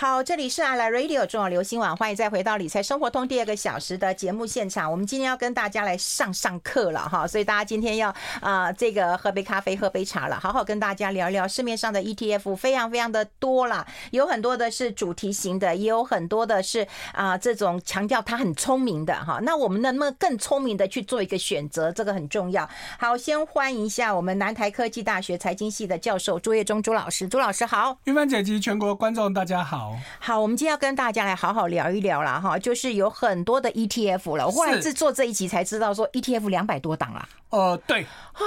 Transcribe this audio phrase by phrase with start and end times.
[0.00, 4.90] 好，这里是阿来 Radio 中广流行网，欢迎再回到理财生活通第二个小时的节目现场。
[4.90, 8.08] 我们今天要跟大家来上上课了哈，所以大家今天要
[8.40, 19.38] 啊、这个喝杯咖啡，喝杯茶了，好好跟大家聊聊市面上的 ETF，非常非常的多了，有很多的是主题型的，也有很多的是啊、这种强调他很聪明的哈。
[19.42, 21.92] 那我们能不能更聪明的去做一个选择？
[21.92, 22.66] 这个很重要。
[22.98, 29.89] 好，先欢迎一下我们南台科技大学财经系的教授朱业忠朱老师，朱老师好，玉芬姐及全国观众大家好。
[30.18, 34.46] 好，我们今天要跟大家来好好聊一聊啦哈，就是有很多的 ETF 了。
[34.46, 37.28] 我后来是做这一集才知道说 ETF 两百多档啦。
[37.50, 38.40] 呃，对啊，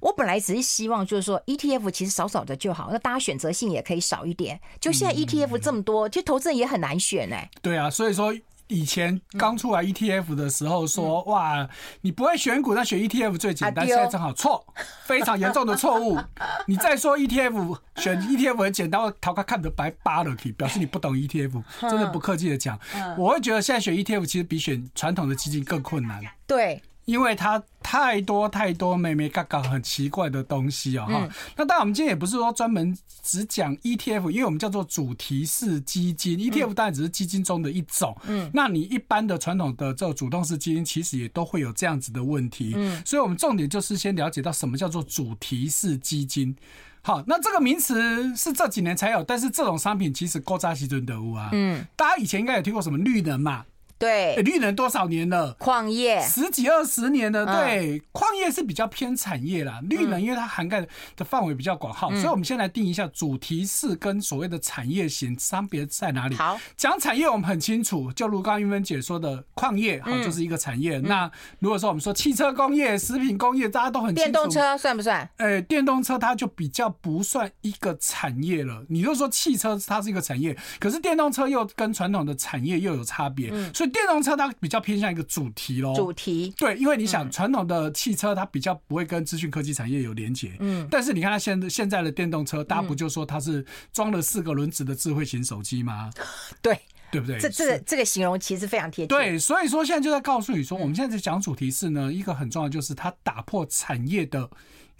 [0.00, 4.60] 我本来只是希望就是说 ETF 其实少少的就好，那大家选择性也可以少一点。
[4.80, 7.50] 就现在 ETF 这么多，其实投资人也很难选哎。
[7.60, 8.34] 对啊，所以说。
[8.72, 11.68] 以前刚出来 ETF 的时候说，嗯、哇，
[12.00, 13.86] 你不会选股，那选 ETF 最简单。
[13.86, 14.66] 现在正好错，
[15.04, 16.18] 非常严重的错误。
[16.66, 21.62] 你再说 ETF 选 ETF 很简单，我头壳看的白扒了，表示你不懂 ETF。
[21.82, 22.78] 真的不客气的讲，
[23.18, 26.22] 我会觉得现在选 ETF 其实比选传统的基金更困难。
[26.46, 26.82] 对。
[27.12, 38.16] 因为它太多太多美眉嘎嘎很奇怪的东西哦哈，那当然我们今天也不是说专门只讲 ETF，因为我们叫做主题式基金，ETF 当然只是基金中的一种。
[38.26, 42.72] 嗯，那你一般的传统的这个主动式基金，其实也都会有这样子的问题。
[42.74, 46.56] 嗯，所以我们重点就是先了解到什么叫做主题式基金。
[47.02, 51.50] 好，那这个名词是这几年才有，但是这种商品其实古早时就有啊。
[51.52, 53.66] 嗯，大家以前应该有听过什么绿能嘛？
[54.02, 55.52] 对，绿能多少年了？
[55.60, 57.46] 矿业十几二十年了。
[57.46, 59.80] 对，矿业是比较偏产业啦。
[59.88, 66.34] 绿能因为它涵盖的范围比较广，好，所以我们先来定一下主题是跟所谓的产业型差别在哪里。
[66.34, 70.98] 好，讲产业我们很清楚，就如刚刚韵芬姐说的，矿业好就是一个产业。
[70.98, 74.32] 那如果说我们说汽车工业、食品工业，大家都很清楚。
[74.32, 75.30] 电动车算不算？
[75.36, 78.84] 哎，电动车它就比较不算一个产业了。
[78.88, 83.91] 你就说汽车它是一个产业，可是电动车又跟传统的产业又有差别，所以。
[83.92, 96.10] 电动车它比较偏向一个主题喽，主题对，因为你想传统的汽车它比较不会跟资讯科技产业有连结，嗯，但是你看它现现在的电动车，大家不就说它是装了四个轮子的智慧型手机吗？
[96.62, 96.76] 对，
[97.10, 97.38] 对不对？
[97.38, 99.08] 这这个这个形容其实非常贴切。
[99.08, 104.48] 对，所以说现在就在告诉你说，我们现在在讲主题是呢，一个很重要就是它打破产业的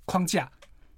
[0.04, 0.50] 框架。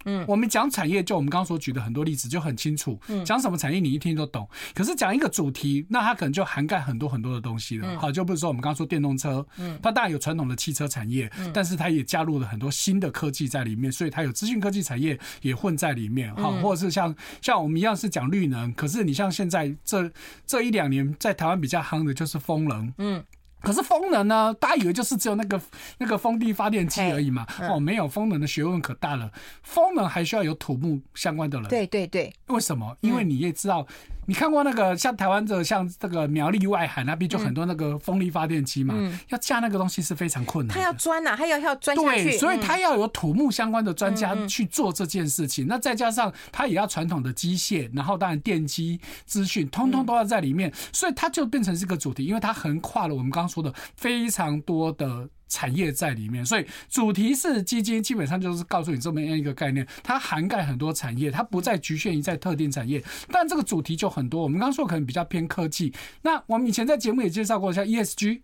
[0.05, 2.99] 嗯，我们讲产业，就我们刚刚所举的很多例子就很清楚。
[3.09, 4.49] 嗯，讲什么产业你一听就懂。
[4.75, 7.99] 可是讲一个主题，那它可能就涵盖很多很多的东西了。
[7.99, 16.35] 好，就比如说我们刚刚说电动车，嗯，它当然有传统的汽车产业，但是它也加入了很多新的科技在里面，所以它有资讯科技产业也混在里面。
[16.37, 20.11] 好，或者是像像我们一样是讲绿能，可是你像现在这
[20.47, 23.25] 这一两年在台湾比较夯的就是风能，嗯。
[23.65, 24.55] 可是风能呢？
[24.61, 25.61] 大家以为就是只有那个
[25.99, 27.47] 那个风力发电机而已嘛？
[27.71, 29.31] 哦，没有，风能的学问可大了。
[29.63, 31.69] 风能还需要有土木相关的人。
[31.69, 32.33] 对对对。
[32.49, 32.97] 为什么？
[33.01, 33.87] 因为你也知道。
[34.27, 38.95] 你看过那个像台湾的像这个苗栗外海那边就很多那个风力发电机嘛，
[39.29, 40.75] 要架那个东西是非常困难。
[40.75, 42.25] 他要钻呐，他要要钻下去。
[42.25, 45.67] 对，所以他要有土木相关的专家去做这件事情。
[45.67, 55.29] 那再加上他也要传统的机械，然后当然电机资讯，通通都要在里面，所以它就变成是一个主题，因为它横跨了我们刚刚说的非常多的。
[55.47, 64.43] 产业在里面，所以主题式基金基本上就是告诉你这么样一个概念，它涵盖很多产业，它不再局限于在特定产业，但这个主题就很多。
[64.43, 68.41] 我们刚刚说可能比较偏科技，那我们以前在节目也介绍过，像 ESG，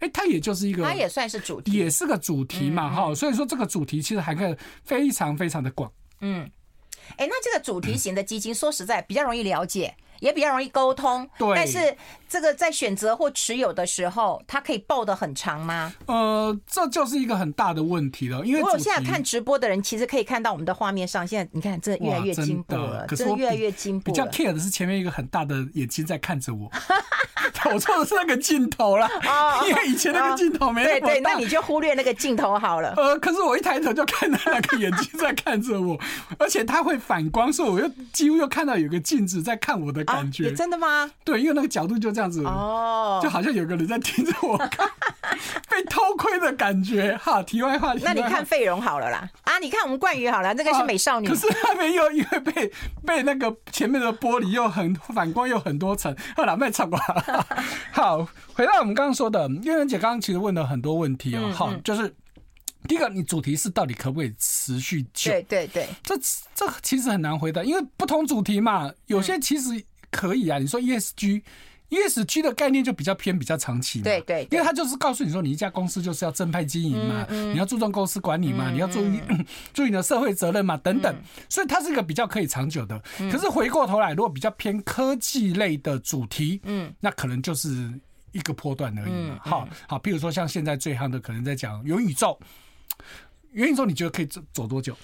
[0.00, 3.14] 哎，它也就是一个，它也算是主题，也是个主题嘛，哈。
[3.14, 5.92] 所以说这个主题其实涵盖非常非常的广。
[6.20, 6.50] 嗯，
[7.16, 9.94] 哎，那这个主题型的基金，说实在比较容易了解。
[10.20, 11.54] 也比较容易沟通，对。
[11.54, 11.94] 但是
[12.28, 15.92] 这个在选择或持有的时候，它可以抱得很长吗？
[16.06, 18.44] 呃，这就是一个很大的问题了。
[18.44, 24.12] 因为我现在看直播的人，其实可以看到我们的画面上，现在你看，这越来越进步了，真的越来越进步。
[24.12, 26.70] 比较 care 的是前面一个很大的眼睛在看着我，
[27.72, 29.10] 我错的是那个镜头啦，
[29.66, 31.06] 因为以前那个镜头没那么大。
[31.06, 32.94] 对对，那你就忽略那个镜头好了。
[32.96, 35.98] 呃，可是我一抬头就看到那个眼睛在看着我，
[36.38, 40.04] 而且它会反光，所以我又几乎又看到有个镜子在看我的。
[40.14, 41.10] 感觉、啊、真的吗？
[41.24, 44.88] 对，因为那个角度就这样子哦，就好像有个人在盯着我看，
[45.70, 47.16] 被偷窥的感觉。
[47.16, 49.28] 哈，题外话，那你看费荣好了啦。
[49.42, 51.28] 啊，你看我们冠宇好了，那个是美少女。
[51.28, 52.72] 啊、 可是那边又因为被
[53.06, 57.46] 被那个前面的玻璃又很反光又很多层，后来被唱过了。
[57.92, 61.52] 好，回到我们刚刚说的，月圆姐刚刚其实问了很多问题哦。
[61.54, 62.14] 好、嗯嗯，就是。
[62.88, 65.30] 第一个，你主题是到底可不可以持续久？
[65.30, 66.16] 对对对，这
[66.54, 70.58] 这其实很难回答，因为不同主题嘛，有些其实可以啊。
[70.58, 71.42] 你说 ESG。
[71.90, 79.20] ESG 的概念就比较偏比较长期嘛，对对，因为它就是告诉你说，你一家公司就是要正派经营嘛，你要注重公司管理嘛，你要注意
[79.74, 81.12] 注意你的社会责任嘛，等等，
[81.48, 82.96] 所以它是一个比较可以长久的。
[83.28, 87.92] 可是回过头来，如果比较偏科技类的主题，嗯，那可能就是
[88.30, 89.40] 一个波段而已嘛。
[89.42, 92.38] 好好，比如说像现在最夯的，可能在讲元宇宙。
[93.52, 94.96] 元宇宙你觉得可以走走多久？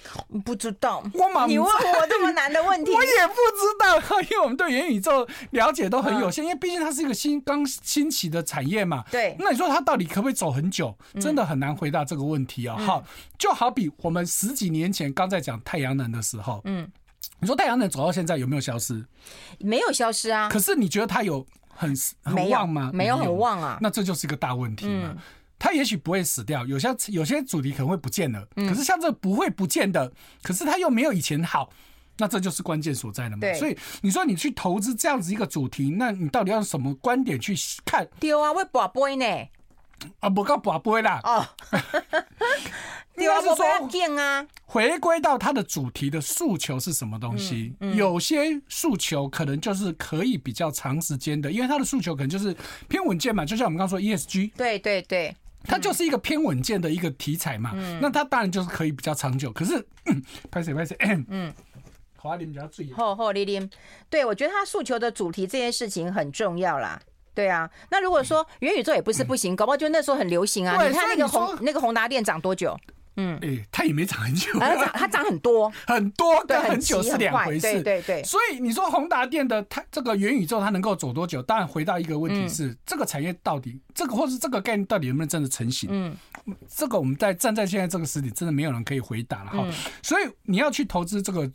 [0.44, 1.02] 不知道。
[1.12, 4.20] 我，你问我这么难的问题，我也不知道。
[4.22, 9.04] 因为我们对元宇宙了解都很有限，因为毕竟它是一个新刚兴起的产业嘛。
[9.10, 9.34] 对。
[9.38, 10.96] 那你说它到底可不可以走很久？
[11.20, 12.76] 真的很难回答这个问题啊。
[12.76, 13.04] 好，
[13.38, 16.90] 就好比我们十几年前刚在讲太阳能的时候，嗯，
[17.40, 19.04] 你说太阳能走到现在有没有消失？
[19.58, 20.49] 没有消失啊。
[20.49, 21.92] 可是你觉得它有很
[22.22, 22.90] 很旺吗？
[22.94, 23.78] 没有很旺啊。
[23.81, 25.16] 那这就是一个大问题嘛。
[25.58, 28.47] 它也许不会死掉，有些有些主题可能会不见了。
[28.55, 30.12] 可是像这不会不见的，
[30.43, 31.70] 可是它又没有以前好，
[32.19, 33.53] 那这就是关键所在了嘛。
[33.55, 37.55] 所以你说你去投资这样子一个主题，那你到底要用什么观点去
[37.85, 38.06] 看？
[38.20, 39.49] 对啊，会博杯呢？
[40.20, 41.20] 啊，不搞博杯啦。
[41.25, 41.47] 哦。
[43.17, 43.64] 应该是说，
[44.20, 47.75] 啊，回归到它的主题的诉求是什么东西？
[47.94, 52.55] 有些诉求可能就是可以比较长时间的，因为它的诉求可能就是
[52.88, 53.43] 偏稳健嘛。
[53.43, 55.35] 就像我们刚刚说 ESG，对对对。
[55.66, 59.52] 它就是一个偏稳健的一个题材嘛，嗯、那它当然就是可以比较长久。
[59.52, 59.86] 可是，
[60.50, 60.96] 拍谁拍谁，
[61.28, 61.52] 嗯，
[62.16, 62.92] 好啊，你们比较注意。
[62.92, 63.68] 好好，丽丽，
[64.08, 67.00] 对，我觉得他诉求的主题这件事情很重要啦。
[67.34, 70.82] 对啊，那如果说元宇宙也不是不行，搞不好就那时候很流行啊。
[70.86, 72.74] 你看那个宏那个宏达店涨多久？
[73.16, 77.60] 嗯，哎，它也没涨很久，它涨它涨很多， 很多跟很久是两回事。
[77.60, 81.42] 对对对，所以你说宏达电的它这个元宇宙它能够走多久？
[81.42, 85.88] 当然回到一个问题是，这个产业到底这个或是这个概念到底能不能真的成型？
[85.92, 86.16] 嗯，
[86.68, 89.66] 这个我们在站在现在这个时点，真的没有人可以回答了哈。
[90.02, 91.50] 所以你要去投资这个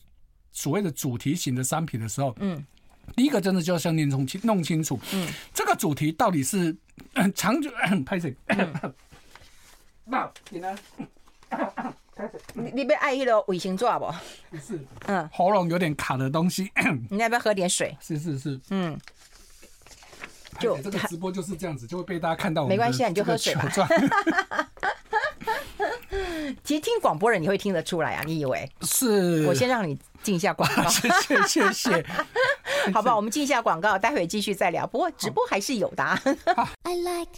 [0.52, 2.66] 所谓的主题型的商品的时候，嗯，
[3.16, 6.76] 第一个真的就要先弄清弄清楚，嗯，这个主题到底是
[7.36, 7.70] 长久
[8.06, 8.36] 拍谁？
[10.06, 10.76] 那你呢？
[12.54, 14.14] 你你别爱一个卫生纸不？
[14.50, 16.72] 不是，嗯，喉咙有点卡的东西。
[17.10, 17.98] 你要不要喝点水？
[18.00, 19.00] 是是是，嗯。
[20.60, 22.68] 就这个直播就是这样子，就会被大家看到。
[22.68, 23.68] 没关系，你就喝水吧。
[26.64, 28.24] 其实听广播人你会听得出来啊？
[28.26, 28.70] 你以为？
[28.82, 29.46] 是。
[29.48, 30.84] 我先让你进一下广告。
[30.88, 32.06] 谢 谢谢谢。
[32.94, 34.86] 好吧，我们进一下广告，待会继续再聊。
[34.86, 36.04] 不过直播还是有的。
[36.84, 37.32] I like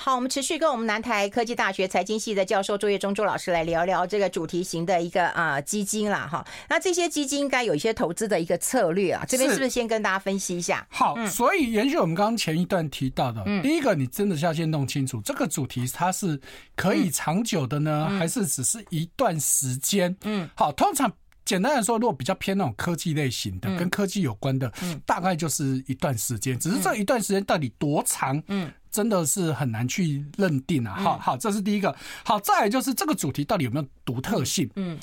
[0.00, 6.28] 好，我们持续跟我们南台科技大学财经系的教授周业中周老师来聊聊这个主题型的一个啊基金啦。
[6.30, 6.46] 哈。
[6.68, 10.86] 那这些基金应该有一些投资的一个策略啊，这边是不是先跟大家分析一下？
[10.88, 16.40] 好，所以延续我们刚刚前一段提到的，第一个，你真的是要先弄清楚这个主题它是
[16.76, 20.16] 可以长久的呢，还是只是一段时间？
[20.22, 21.12] 嗯，好，通常
[21.48, 24.70] 简单来说，如果比较偏那种科技类型的，跟科技有关的，
[25.06, 28.42] 大概就是一段时间，只是这一段时间到底多长？
[28.48, 28.70] 嗯。
[28.90, 30.94] 真的是很难去认定啊！
[30.94, 31.94] 好好，这是第一个。
[32.24, 34.68] 好，再来就是这个主题到底有没有独特性？
[34.76, 34.98] 嗯，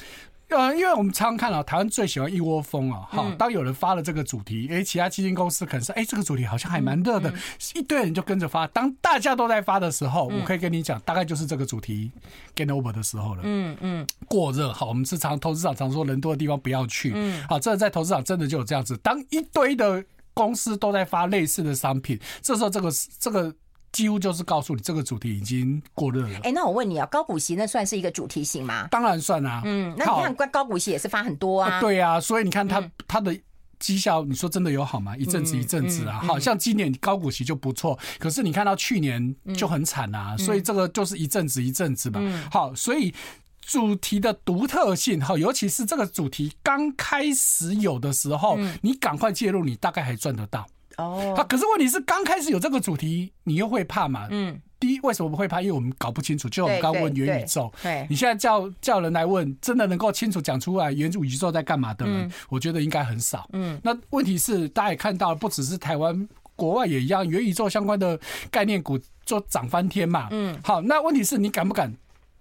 [0.56, 3.08] 呃，因为我们常常看到台湾最喜欢一窝蜂啊。
[3.10, 7.34] 好，当有人发了这个主题，哎，其他基金公司可能是，哎，这个主题好像还蛮热的，
[7.74, 8.66] 一堆人就跟着发。
[8.68, 12.12] 当大家都在发的时候，我可以跟你讲，大概就是这个主题
[12.56, 13.42] get over 的时候了。
[13.44, 14.72] 嗯嗯，过热。
[14.72, 17.12] 好，我们是常投资场常说人多的地方不要去。
[17.14, 18.96] 嗯，好，这在投资场真的就有这样子。
[18.98, 20.04] 当一堆的
[20.34, 23.54] 公司都在发类似的商品，这时候这个这个。
[23.96, 26.40] 几乎就是告诉你这个主题已经过热了。
[26.44, 28.90] 哎，那我问你啊，高股息那算是一个主题型吗？
[28.92, 29.62] 当然算啊。
[29.64, 31.80] 嗯，那你看高高股息也是发很多啊。
[31.80, 33.34] 对啊，所以你看它它的
[33.80, 35.16] 绩效，你说真的有好吗？
[35.16, 42.20] 一阵子一阵子啊，好像今年高股息就不错，可是你看到去年就很惨啊，所以这个就是一阵子一阵子吧。
[42.52, 43.14] 好，所以
[43.62, 50.68] 主题的独特性，哈，尤其是这个主题刚开始有的时候，你赶快介入，你大概还赚得到。
[50.98, 54.28] 哦，好，可是问题是刚开始有这个主题，你又会怕嘛？
[54.30, 55.62] 嗯，第一为什么不会怕？
[55.62, 56.48] 因为我们搞不清楚。
[56.48, 63.50] 就我们刚问元宇宙，对，你现在叫叫人来问，真的能够清楚讲出来元宇宙在干嘛的人，我觉得应该很少。
[63.54, 68.18] 嗯，那问题是大家也看到了，不只是台湾，国外也一样，元宇宙相关的
[68.50, 70.30] 概念股就涨翻天嘛。
[70.32, 71.94] 嗯，好，那问题是你敢不敢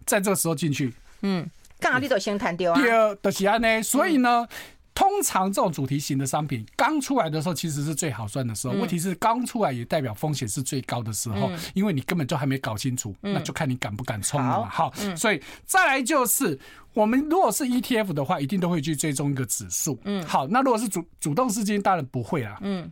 [0.07, 0.95] 在这个时候进去？
[1.23, 1.49] 嗯，
[1.81, 2.81] 刚好你都先谈掉啊。
[2.81, 4.47] 第二的其他呢，所以呢。
[4.95, 8.75] 通常这种主题型的商品刚出来的时候，其实是最好赚的时候。
[8.75, 14.69] 问题是刚出来也代表风险是最高的时候，因为你根本就还没搞清楚，那就看你敢不敢冲了嘛。
[14.69, 16.57] 好，所以再来就是，
[16.93, 19.99] 我们如果是 ETF 的话，一定都会去追踪一个指数。
[20.05, 22.59] 嗯，好，那如果是主主动式基金，当然不会啦。
[22.63, 22.89] 嗯，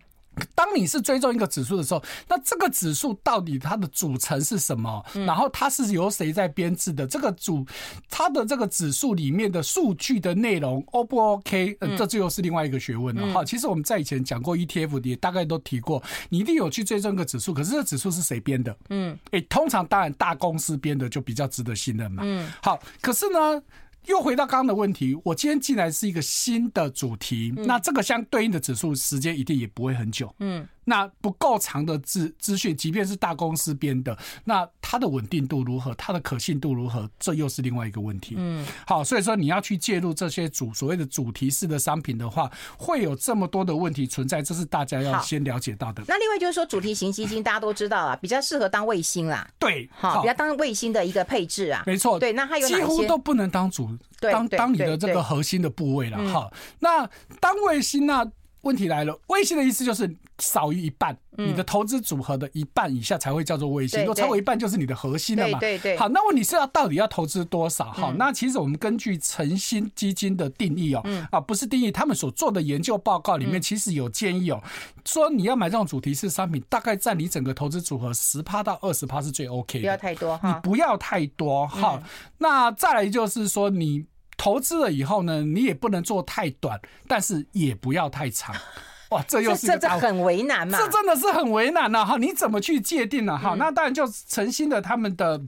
[0.55, 5.05] 当你是追踪一个指数的时候，那这个指数到底它的组成是什么？
[5.27, 7.07] 然后它是由谁在编制的？
[7.07, 7.67] 这个组
[8.09, 11.77] 它的这个指数里面的数据的内容 O 不 OK？
[11.81, 13.45] 嗯，这就又是另外一个学问了哈。
[13.45, 18.75] 其实我们在以前讲过 ETF 也大概都提过，你一定有去追踪一个指数，可是这指数是谁编的？
[18.89, 22.23] 嗯，诶，通常当然大公司编的就比较值得信任嘛。
[22.25, 23.63] 嗯，好，可是呢？
[24.07, 30.35] 又回到刚刚的问题，我今天既然是一个新的主题，那这个相对应的指数时间一定也不会很久。
[30.41, 30.67] 嗯。
[30.85, 35.95] 那不够长的资资讯，即便是大公司编的，那它的稳定度如何？
[35.95, 37.09] 它的可信度如何？
[37.21, 38.35] 这又是另外一个问题。
[38.37, 46.03] 嗯，好，所以说你要去介入这些主所谓的主题式的商品的话，会有这么多的问题存在，这是大家要先了解到的。
[46.09, 49.49] 那另外就是说，主题型基金大家都知道啊，比较适合当卫星啦。
[49.59, 51.85] 对，好，比较当卫星的一个配置啊。
[51.87, 52.19] 没错。
[52.19, 52.67] 对，那它有？
[52.67, 53.89] 几乎都不能当主，
[54.21, 56.19] 当当你的这个核心的部位了。
[56.33, 57.09] 哈，那
[57.41, 58.29] 当卫星那。
[58.63, 65.59] 问题来了，微星的意思就是少于一半，你的投资组合的一半以下才会叫做微星，如果超过一半就是你的核心了嘛。
[65.59, 65.97] 对对。
[65.97, 67.91] 好，那问题是要到底要投资多少？
[67.93, 74.63] 好，那其实我们根据晨星基金的定义哦，啊，不是定义，他们所做的研究报告里面其实有建议哦，
[75.05, 82.01] 说你要买这种主题式商品，大概占你整个投资组合十趴到二十趴是最 OK 的，不要太多哈，你不要太多哈。
[82.39, 84.07] 那再来就是说你。
[84.43, 88.53] 投资了以后呢，你也不能做太短，但是也不要太长，
[89.11, 93.39] 哇，这又是这这很为难嘛，这真的是很为难了哈，你怎么去界定呢？
[93.39, 95.41] 哈，那当然就诚心的他们的。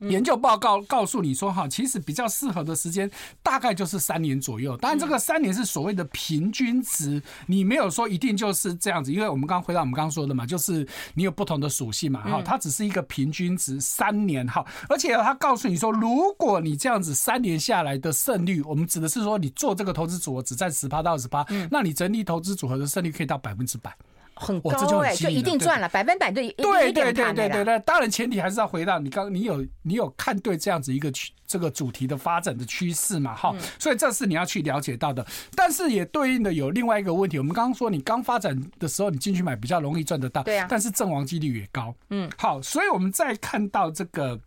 [0.00, 3.10] 研究报告告诉你说，哈，其实比较适合的时间
[3.42, 4.76] 大概就是三年左右。
[4.78, 23.94] 当然，这个三年是所谓的平均值，你没有说一定就是这样子，因为我们刚刚回到我们刚刚说的嘛，就是你有不同的属性嘛，哈，它只是一个平均值，三年哈，而且他告诉你说，如果你这样子三年下来的胜率，我们指的是说你做这个投资组合只占十趴到二十趴，那你整体投资组合的胜率可以到百分之百。
[24.40, 26.50] 很高哎、欸，就一定赚了，百分百对。
[26.52, 31.12] 对对对对对对，当然前提还是要回到你刚，你有你有看对这样子一个
[31.46, 33.34] 这个主题的发展的趋势嘛？
[33.34, 35.24] 哈，所以这是你要去了解到的。
[35.54, 41.94] 但是也对应的有另外一个问题，我们刚刚说你刚发展的时候，你进去买比较容易赚得到，对啊，但是阵亡几率也高。
[42.08, 44.40] 嗯，好，所以我们再看到这个。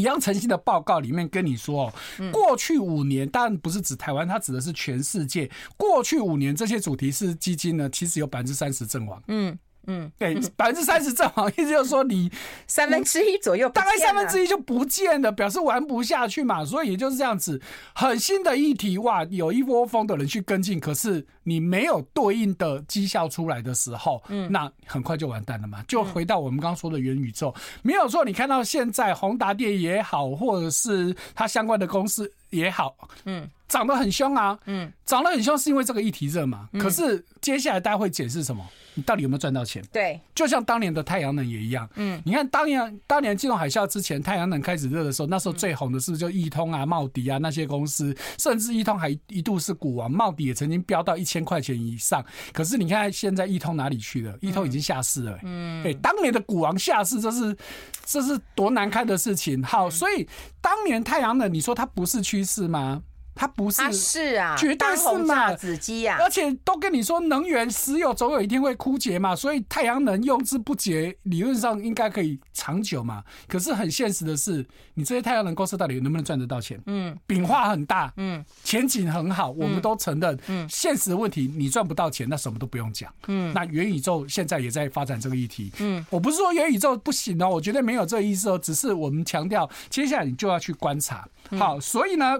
[0.00, 1.92] 一样诚信的报告里面跟你说，
[2.32, 5.50] 过去五年，当然不是指台湾，它指的是全世界。
[5.76, 9.22] 过去五年，这些主题式基金呢，其实有百分之三十阵亡。
[9.28, 9.58] 嗯。
[9.86, 12.30] 嗯，对，百分之三十正好，意思就是说你
[12.66, 16.64] 三分之一左右，大概三分之一就不见了，表示玩不下去嘛。
[16.64, 17.60] 所以也就是这样子，
[17.94, 25.82] 很新的议题哇，有一窝蜂的人去跟进，可是你没有对应的绩效出来的时候，嗯，那很快就完蛋了嘛。
[25.88, 28.24] 就回到我们刚刚说的元宇宙，没有错。
[28.24, 32.94] 你看到现在宏达电也好，或者是它相关的公司也好，
[33.24, 36.68] 嗯，涨得很凶啊，嗯，涨得很凶是因为这个议题热嘛。
[36.78, 38.64] 可是接下来大家会解释什么？
[39.00, 39.82] 你到底有没有赚到钱？
[39.90, 41.88] 对，就像当年的太阳能也一样。
[41.94, 48.14] 嗯，你看当年当年金融海啸之前，太阳能开始热的时候，那时候最红的是不是就易通啊、茂迪啊那些公司？
[48.38, 52.22] 甚至易通还一度是股王，茂迪也曾经飙到一千块钱以上。
[52.52, 54.36] 可是你看现在易通哪里去了？
[54.42, 55.38] 易通已经下市了。
[55.44, 57.56] 嗯，对，当年的股王下市，这是
[58.04, 59.62] 这是多难看的事情。
[59.62, 60.28] 好，所以
[60.60, 63.02] 当年太阳能，你说它不是趋势吗？
[63.34, 73.22] 它不是，是啊，绝对是嘛，子机啊，而且都跟你说能源石油总有一天会枯竭嘛，所以太阳能用之不竭，理论上应该可以长久嘛。
[73.48, 76.78] 可是很现实的是，你这些太阳能公司到底能不能赚得到钱？
[76.86, 80.38] 嗯，饼画很大，嗯，前景很好，我们都承认。
[80.48, 83.10] 嗯，现实的问题，你赚不到钱，那什么都不用讲。
[83.28, 85.72] 嗯，那元宇宙现在也在发展这个议题。
[85.78, 91.26] 嗯，我不是说元宇宙不行哦，我绝对没有这个意思哦，只是我们强调，接下来你就要去观察。
[91.58, 92.36] 好，所以呢。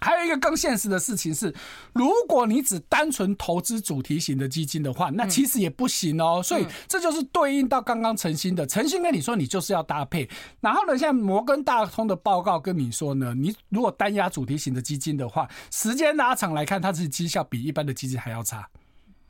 [0.00, 1.54] 还有一个更现实的事情是，
[1.92, 6.42] 如果你只单纯投资主题型的基金的话，那其实也不行哦。
[6.42, 10.28] 所以这就是对应到刚刚诚心的，诚心跟你说，你就是要搭配。
[10.60, 18.68] 然后呢，现在摩根大通的报告跟你说呢，你如果单押主题型的基金的话，时间拉长来看，它是绩效比一般的基金还要差。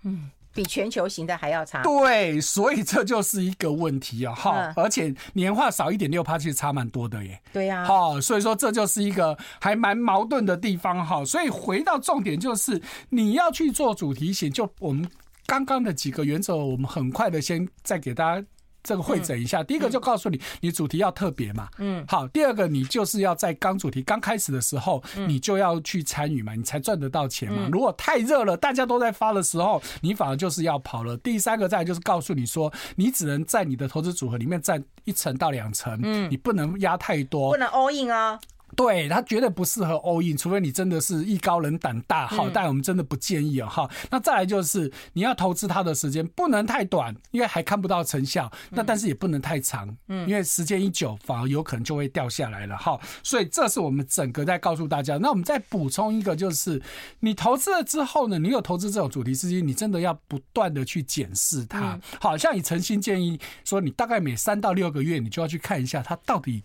[0.03, 0.31] 嗯。
[0.55, 15.09] 比全球型的还要差，对，所以这就是一个问题啊，哈，而且年化少一点六趴，其实差蛮多的耶，对呀，好，所以说这就是一个还蛮矛盾的地方哈，所以回到重点就是你要去做主题型，就我们
[15.47, 18.47] 刚刚的几个原则，我们很快的先再给大家。
[18.83, 22.27] 这个会诊一下，第一个就告诉你，你主题要特别嘛，嗯，好。
[22.29, 27.69] 第二个，你就是要在刚主题刚开始的时候，你就要去参与嘛，你才赚得到钱嘛。
[27.71, 31.17] 如果太热了，大家都在发的时候，你反而就是要跑了。
[31.19, 38.39] 第三个，再就是告诉你说，你只能在你的投资组合里面占一层到两层，嗯，你不能压太多，不能 all in 啊。
[38.79, 43.91] 对，他绝对不适合 all in，除非你真的是艺高人胆大，好，但我们真的不建议啊，哈。
[44.09, 52.97] 那再来就是你要投资它的时间不能太短，因为还看不到成效，那但是也不能太长，嗯，因为时间一久反而有可能就会掉下来了，哈。
[53.25, 55.17] 所以这是我们整个在告诉大家。
[55.17, 56.81] 那我们再补充一个，就是
[57.19, 66.63] 你投资了之后呢，你有投资这种主题基金，你真的要不断的去检视它，好像以诚心建议说，你大概每三到六个月，你就要去看一下它到底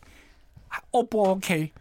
[0.91, 1.71] O 不 OK。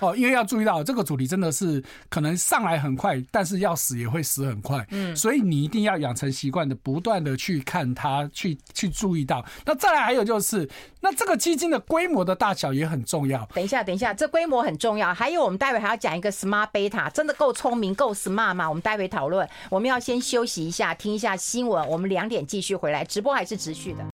[0.00, 4.86] 哦，因为要注意到这个主题真的是可能上来很快，但是要死也会死很快。
[4.90, 9.44] 嗯，所以你一定要养成习惯的，不断的去看它，去去注意到。
[9.64, 10.68] 那再来还有就是，
[11.00, 13.48] 那这个基金的规模的大小也很重要。
[13.54, 15.14] 等一下，等一下，这规模很重要。
[15.14, 18.68] 还有，我们待会还要讲一个 Smart Beta，真的够聪明够 Smart 吗？
[18.68, 19.48] 我们待会讨论。
[19.70, 21.86] 我们要先休息一下，听一下新闻。
[21.88, 24.04] 我们两点继续回来，直播还是持续的。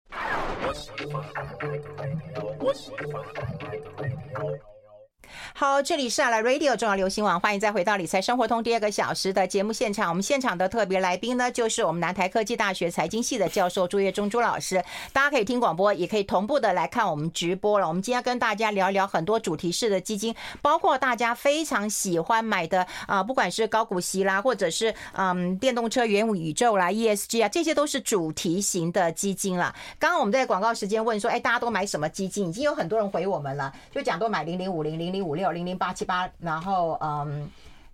[5.61, 10.09] 好，这里是阿拉 Radio 中央流行网，欢迎再回到理财生活通第二个小时的节目现场。
[10.09, 14.83] 我们现场的特别来宾呢，就是我们南台科技大学财经系的教授朱岳中朱老师。
[15.13, 17.87] 大家可以听广播，也可以同步的来看我们直播了。
[17.87, 29.75] 我们今天跟大家聊聊很多主题式的基金，包括大家非常喜欢买的啊，不管是高股息啦，或者是嗯电动车、元宇宙啦、ESG 啊，这些都是主题型的基金了。
[29.99, 32.49] 刚刚我们在广告时间问说，哎，大家都买什么基金？
[32.49, 35.50] 已经有很多人回我们了，就讲都买零零五零、零零五六。
[35.51, 37.49] 零零八七八，然后嗯，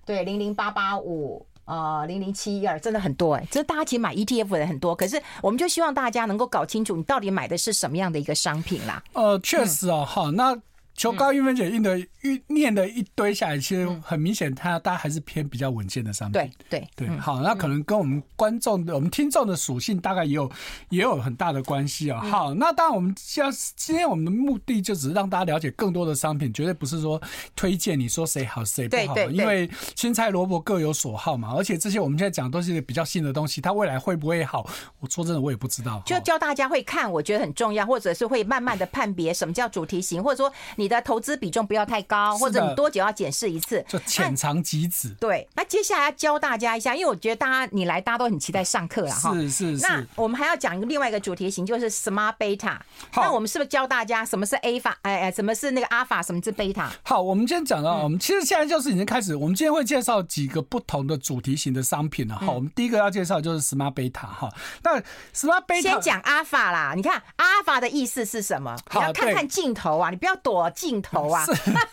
[0.06, 9.04] 对，零零八八五，呃，零零七一二，真的很多哎，这大家其实买 ETF 的很多，可是我们就希望大家能够搞清楚，你到底买的是什么样的一个商品啦。
[9.14, 10.58] 呃，确实啊，好、那。
[10.98, 16.42] 求高韵芬姐印的一念的一堆下来，其实很明显，它大家还是偏比较稳健的商品。
[16.42, 20.52] 对对对，好，那可能跟我们观众的、我们听众的属性大概也有
[20.90, 22.20] 也有很大的关系啊。
[22.22, 23.44] 好，那当然我们今
[23.76, 27.22] 今天我们的目的就只是让大家了解更多的商品，绝对不是说
[27.56, 31.54] 推荐你说谁好谁不好，因为青菜萝卜各有所好嘛。
[31.56, 34.68] 而且这些我们现在讲的都是比较新的东西，它未来会不会好？
[35.00, 36.02] 我说真的，我也不知道。
[36.08, 40.87] 就教大家会看，我觉得很重要，或者是会慢慢的判别什么叫主题型，或者说你。
[40.88, 43.84] 你的投资比重不要太高，或者你多久要检视一次？
[43.90, 45.10] 就浅尝即止。
[45.20, 49.34] 对，那接下来要教大家一下，因为我觉得大家你来，大家都很期待上课了哈。
[49.34, 49.86] 是是是。
[49.86, 52.78] 那我们还要讲一个另外一个主题型，就是 Smart Beta。
[53.14, 54.98] 那我们是不是教大家什么是 A 法？
[55.02, 56.26] 哎哎，什么是那个 Alpha？
[56.26, 56.88] 什么是 Beta？
[57.04, 62.48] 好，我们今天讲到，我们其实现在就是已经开始，我们今天会介绍几个不同的主题型的商品了哈。
[62.48, 64.50] 我们第一个要介绍就是 Smart Beta 哈。
[64.84, 64.98] 那
[65.36, 66.94] Smart Beta 先讲 Alpha 啦。
[66.96, 68.78] 你看 Alpha 的意思是什么？
[68.94, 71.44] 你要看看镜头啊，你不要躲镜头啊。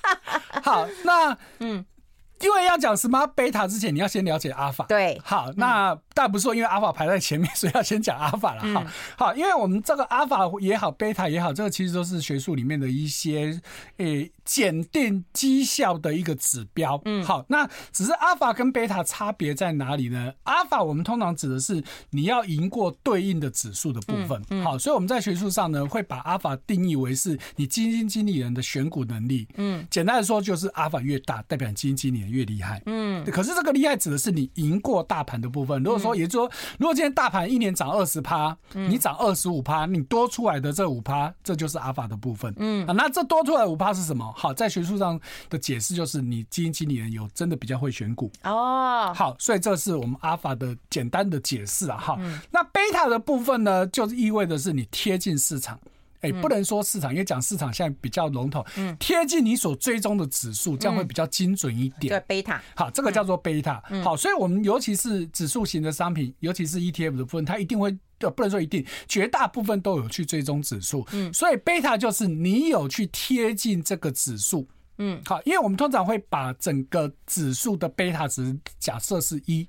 [0.63, 1.85] 好，那嗯。
[2.41, 4.87] 因为要讲 Smart Beta 之前，你要先了解 Alpha。
[4.87, 8.75] 对，好，那但不是说因为 Alpha 排在前面，所以要先讲 Alpha 了。
[8.75, 13.61] 哈，好，因为我们这个 Alpha 也好，Beta 也好，这个其实都是学术里面的一些
[13.97, 17.01] 诶检定绩效的一个指标。
[17.05, 24.63] 嗯，好，那只是 Alpha 跟 Beta 差别在哪里呢？Alpha 我们通常指的是你要赢过对应的指数的部分。
[24.63, 29.49] 好，所以我们在学术上呢，会把 Alpha 定义为是你基金经理人的选股能力。
[29.57, 35.83] 嗯，简单的说就是 Alpha 越大，代表你基金经理人越厉害，嗯，可是这个厉害指的是你赢过大盘的部分。
[35.83, 44.33] 如果说，也就是说，如果今天大盘一年涨二十趴，你涨二十五趴，你多出来的这五趴，这就是阿法的部分，嗯，那这多出来五趴是什么？
[44.37, 49.13] 好，在学术上的解释就是你基金经理人有真的比较会选股哦。
[49.15, 51.99] 好，所以这是我们阿法的简单的解释啊。
[51.99, 52.19] 哈，
[52.51, 55.79] 那贝塔的部分呢，就是意味着是你贴近市场。
[56.25, 58.65] 哎，不能说市场，因为讲市场现在比较笼统。
[58.77, 62.09] 嗯，贴近你所追踪的指数，这样会比较精准一点。
[62.09, 62.63] 对，贝塔。
[62.75, 63.83] 好，这个叫做贝塔。
[64.03, 71.07] 好，所以我们尤其是指数型的商品，尤其是 ETF 的部分，它一定会，不能说一定，绝大部分都有去追踪指数。
[71.13, 74.67] 嗯，所以贝塔就是你有去贴近这个指数。
[74.99, 79.69] 嗯，好，因为我们通常会把整个指数的贝塔值假设是一，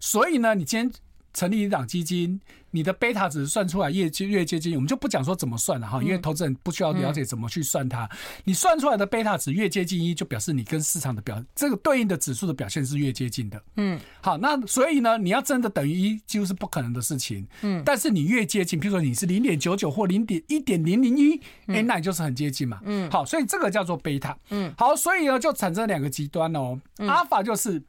[0.00, 0.92] 所以呢，你今天
[1.34, 2.40] 成立一档基金。
[2.70, 8.08] 你的贝塔值算出来越接越接近，我们就不讲说怎么算了哈，因为投资人不需要了解怎么去算它。
[8.42, 13.62] 你算出来的贝塔值越接近一，就表示你跟市场的表这个对应的指数的表现是越接近的。
[13.76, 17.46] 嗯，好，那所以呢，你要真的等于一，几乎是不可能的事情。
[17.62, 22.80] 嗯，但是你越接近，比如说你是零点九九或零点一点零零一，哎，那你就是很接近嘛。
[22.82, 24.36] 嗯，好，所以这个叫做贝塔。
[24.50, 26.80] 嗯，好，所以呢就产生两个极端哦。
[26.98, 27.80] 阿尔法就是。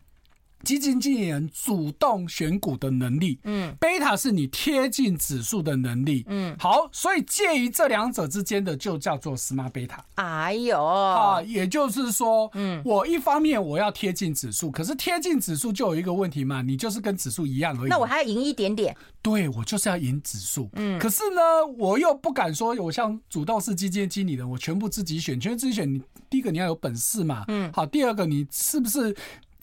[0.64, 10.04] 基金经理人主动选股的能力，嗯，贝塔是你贴近指数的能力，嗯，好，所以介于这两者之间的就叫做 smart 贝塔。
[10.16, 17.90] 哎呦，啊，也就是说，嗯，我一方面我要贴近指数，可是贴近指数就有一个问题嘛，你就是跟指数一样而已。
[17.90, 18.96] 那我还要赢一点点。
[19.22, 21.42] 对，我就是要赢指数，嗯，可是呢，
[21.78, 25.92] 我又不敢说，我像主动式基金经理人，我全部自己选，全部自己选。
[25.92, 29.16] 你第一个你要有本事嘛，嗯，好，第二个你是不是？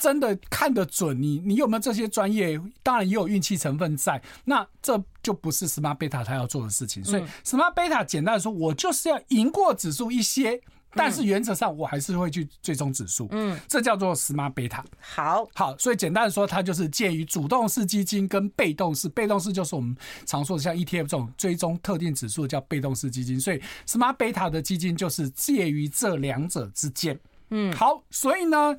[0.02, 2.60] 真的看得准你，你有没有这些专业？
[2.82, 7.04] 当然也有运气成分在，那这就不是 Smart Beta 他要做的事情。
[7.04, 10.60] 所以 Smart Beta 简单的说，我就是要赢过指数一些，
[10.96, 13.28] 但是原则上我还是会去追踪指数。
[13.30, 14.82] 嗯，这叫做 Smart Beta。
[14.98, 19.08] 好，好，所以简单的说，它就是介于主动式基金跟被动式。
[19.08, 23.38] 被动式就是我们常说的像 ETF 这种追踪特定指数叫被动式基金。
[23.38, 27.16] 所以 Smart Beta 的基金就是介于这两者之间。
[27.50, 28.76] 嗯，好，所以呢。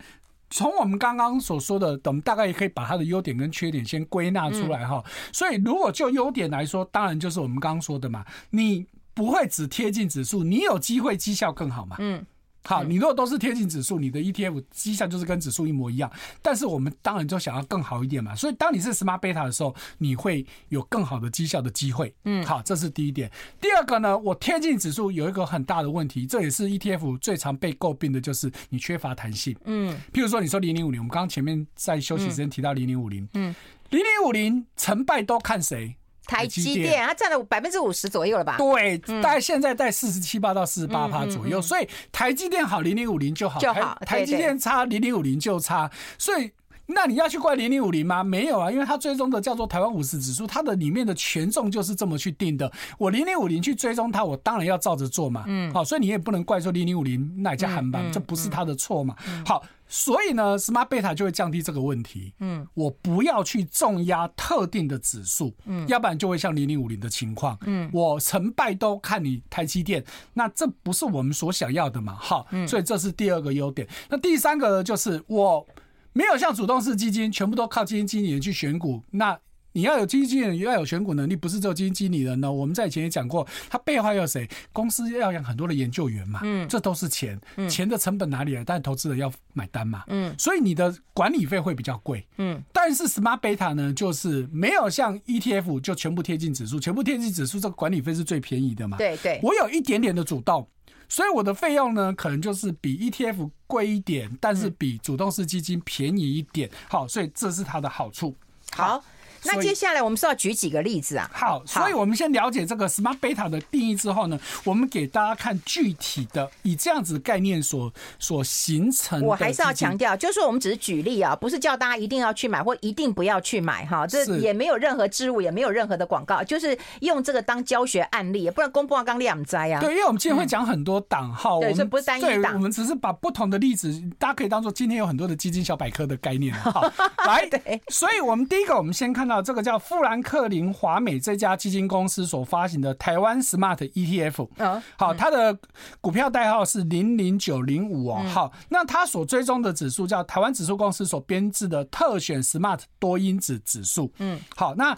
[0.53, 5.03] 从我们刚刚所说的，我们大概也可以把它的优点跟缺点先归纳出来哈。
[5.31, 8.85] 所以，如果就优点来说，当然就是我们刚刚说的嘛，你
[9.15, 11.95] 不会只贴近指数，你有机会绩效更好嘛。
[11.97, 12.23] 嗯。
[12.65, 16.09] 好，你如果都是贴近指数，你的 ETF 绩效就是跟指数一模一样。
[16.41, 18.33] 但是我们当然就想要更好一点嘛。
[18.33, 22.13] 所以当你是 Smart Beta 的时候，你会有更好的绩效的机会。
[22.23, 23.29] 嗯，好，这是第一点。
[23.59, 29.55] 第二个呢，我贴近指数有一个很大的问题，这也是 ETF 最常被诟病的，就是你缺乏弹性。
[29.65, 33.53] 嗯，譬如说你说零零五零，我们刚刚前面在休息时间提到零零五零，嗯，
[33.89, 35.95] 零零五零成败都看谁？
[36.33, 38.57] 台积电，它占了百分之五十左右了吧？
[38.57, 43.97] 对，大概现在在四十七八到四十八趴左右，所以台积电好，零零五零就好，就好。
[44.05, 46.51] 台积电差，零零五零就差，所以。
[46.93, 48.23] 那你要去怪零零五零吗？
[48.23, 52.71] 没有啊，因为它追踪的叫做台湾五十指数，它的里面的权重就是这么去定的。
[52.97, 55.43] 我零零五零去追踪它，我当然要照着做嘛。
[55.47, 59.15] 嗯，好，所以你也不能怪说零零五零那家航班，这不是它的错嘛。
[59.45, 62.33] 好，所以呢，Smart Beta 就会降低这个问题。
[62.39, 67.57] 嗯，我不要去重压特定的指数，嗯，要不然就会像零零五零的情况。
[67.65, 70.03] 嗯，我成败都看你台积电，
[70.33, 72.15] 那这不是我们所想要的嘛。
[72.19, 73.87] 好，所以这是第二个优点。
[74.09, 75.65] 那第三个呢，就是我。
[76.13, 79.03] 没有像主动式基金，全部都靠基金经理人去选股。
[79.11, 79.37] 那
[79.75, 82.51] 你要有基金经理人，要有选股能力，不是只有基金经理人呢？
[82.51, 84.47] 我们在以前也讲过，他背后要有谁？
[84.71, 88.63] 公司要养很多的研究员嘛，嗯，这都是钱，钱的成本哪里来？
[88.63, 92.61] 但投资人要买单嘛，嗯，所以你的管理费会比较贵，嗯。
[92.71, 99.39] 但是 Smart Beta 呢，就是没有像 ETF 就全部贴近指数，全部贴近指数，这个管理费是最便宜的嘛，对对。
[99.41, 100.67] 我有一点点的主动。
[101.13, 106.67] 所以我的费用呢，可能就是比 ETF 贵一点，但是比主动式基金便宜一点。
[106.89, 108.35] 好，所以这是它的好处。
[108.71, 108.99] 好。
[109.45, 111.29] 那接下来我们是要举几个例子啊？
[111.33, 119.21] 好，所以我们先了解这个 Smart Beta 的定义之后呢，我们给大家看具体的以这样子概念所所形成。
[119.21, 124.05] 我还是要强调，就是说我们只是举例啊，不是叫大家一定要去买或一定不要去买哈。
[124.07, 129.79] 这也没有任何置入，也没有任何的广告，就是用这个当教学案例，不然公布刚两灾啊。
[129.79, 136.53] 对，因为我们今天会讲很多档号，对，这不是单一档，我们只是把不同的例子，大家可以当做今天有很多的基金小百科的概念。
[136.53, 136.81] 好，
[137.25, 140.13] 来，对，所以我们第一个，我们先看到这个叫富兰。
[140.23, 145.55] 克林华美这家基金公司所发行的台湾 Smart ETF，嗯好，它的
[145.99, 154.97] 股票代号是零零九零五哦，好，那它所追踪的指数叫台湾指数公司所编制的特选 Smart 多因子指数，嗯，好，那。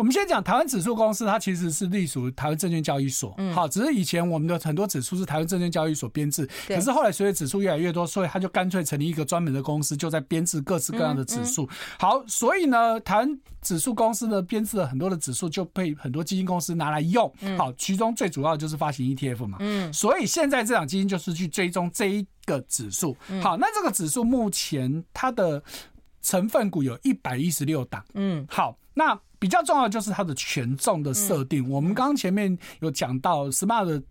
[0.00, 3.36] 我们先讲台湾指数公司，它其实是隶属台湾证券交易所。
[3.52, 11.68] 好，只是以前我们的很多指数是台湾证券交易所编制，可是后来随着指数越来越多，所以它就干脆成立一个专门的公司，就在编制各式各样的指数。
[11.98, 17.30] 好，所以呢，台湾指数公司呢编制了很多的指数，就被很多基金公司拿来用。
[17.58, 19.58] 好，其中最主要就是发行 ETF 嘛。
[19.60, 23.14] 嗯，所以现在这档基金就是去追踪这一个指数。
[23.42, 25.62] 好，那这个指数目前它的
[26.22, 28.02] 成分股有一百一十六档。
[28.14, 29.20] 嗯，好，那。
[29.40, 31.68] 比较重要的就是它的权重的设定。
[31.68, 34.02] 我们刚刚前面有讲到 Smart 的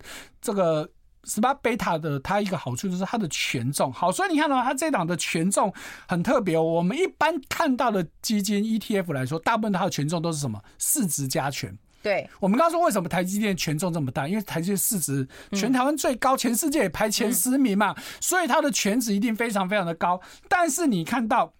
[0.42, 0.89] 这个
[1.24, 4.12] Smart Beta 的，它一个好处就是它的权重好。
[4.12, 5.72] 所以你看到它这档的权重
[6.08, 6.58] 很特别。
[6.58, 10.60] 我们一般看到的基金 ETF 来说，大部分它的权重都是什么？
[10.80, 11.78] 市值加权。
[12.02, 12.28] 对。
[12.39, 14.28] 我们刚刚说为什么台积电权重这么大？
[14.28, 20.20] 因为台积电市值全台湾最高，全世界也排前十名嘛，所以它的权值一定非常非常的高。
[20.48, 21.54] 但是你看到。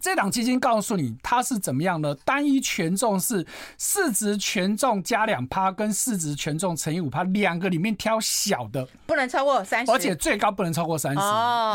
[0.00, 3.46] 这档基金告诉你它是怎么样的，单一权重是
[3.78, 11.20] 市值权重加两趴，跟市值权重乘以五趴，两个里面挑小的，不能超过三十，而且最高不能超过三十。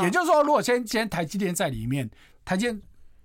[0.04, 2.10] 也就是说，如果先先台积电在里面，
[2.46, 2.82] 台积电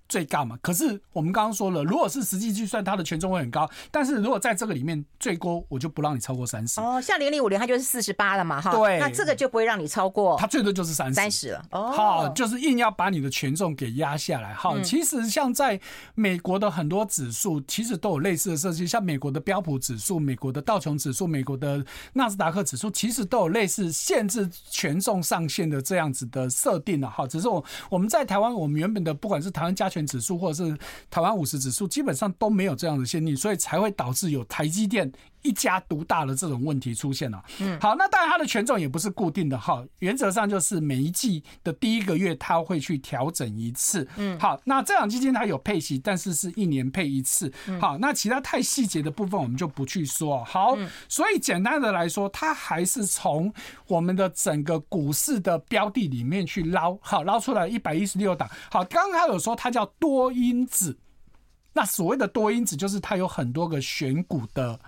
[0.08, 0.58] 最高嘛？
[0.62, 3.68] 可是我们刚刚说了，如果是实际计算，它的权重会很高。
[3.90, 6.80] 但是如果在这个里面最高，我就不让你超过三十。
[6.80, 8.70] 哦，像零零五零，它就是四十八了嘛，哈。
[8.70, 8.98] 对。
[8.98, 11.14] 那这个就不会让你超过，它最多就是三十。
[11.14, 11.64] 三十了。
[11.70, 11.90] 哦。
[11.92, 14.54] 好，就是硬要把你的权重给压下来。
[14.54, 15.80] 好，其实像在
[16.14, 27.10] 美国的很多指数，其实都有类似的设计，像美国的标普指数、美国的道琼指数、美国的纳斯达克指数，其实都有类似限制权重上限的这样子的设定了。
[27.10, 30.76] 哈，只是我我们在台湾，我们原本的不管是台湾加权指数或者是
[31.08, 35.12] 台湾五十指数基本上都没有这样的限定，所以才会导致有台积电
[35.46, 37.42] 一家独大的这种问题出现了。
[37.60, 44.06] 嗯，好，那当然它的权重也不是固定的哈，原则上就是每一季的第一个月它会去调整一次。
[44.16, 47.52] 嗯，好，那这档基金它有配息，但是是一年配一次。
[47.80, 50.42] 好，那其他太细节的部分我们就不去说。
[50.44, 50.76] 好，
[51.08, 53.52] 所以简单的来说，它还是从
[53.86, 58.50] 我们的整个股市的标的里面去捞，好，捞出来一百一十六档。
[58.70, 60.98] 好，刚刚有说它叫多因子。
[61.72, 64.80] 那所谓的多因子，就是它有很多个选股的，嗯，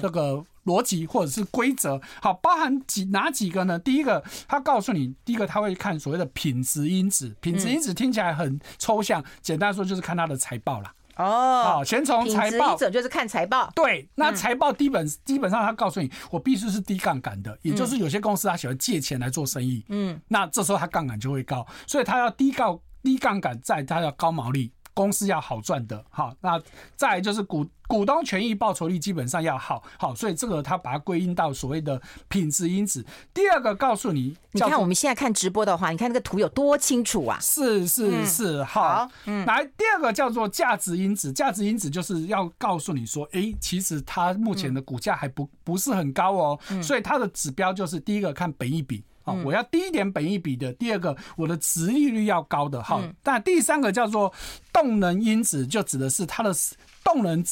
[0.00, 2.00] 这个逻辑或者是规则。
[2.20, 3.78] 好，包含几哪几个呢？
[3.78, 7.34] 第一个，他告诉你，第一个他会看所谓的品质因子。
[7.40, 10.94] 品质因子听起来很抽象，简单说就是看他的财报啦。
[11.16, 13.70] 哦，好，先从财报，者就是看财报。
[13.76, 19.84] 对，那财报基本基本上他告诉你，我必须是低杠杆的，也就是有些公司他喜欢借钱来做生意。
[19.90, 24.72] 嗯，那这时候他杠杆就会高，所以他要低高低杠杆，在他要高毛利。
[24.94, 26.60] 公司要好赚的，好，那
[26.96, 33.04] 再来就是股股东权益报酬率基本上要好，好，所以这个它把它归因到所谓的品质因子。
[33.34, 37.38] 第二个告诉你，你看我们现在看直播的话，你看那个图有多清楚啊！
[37.40, 49.04] 是是是，嗯、好，嗯，来第二个叫做价值因子，价值因子就是要告诉你说，哎、欸，其实它目前的股价还不不是很高哦，所以它的指标就是第一个看本益比。
[49.24, 50.72] 哦，我要低一点本益比的。
[50.74, 52.82] 第二个，我的值利率要高的。
[52.82, 54.32] 好，但第三个叫做
[54.72, 56.54] 动能因子，就指的是它的
[57.02, 57.42] 动能。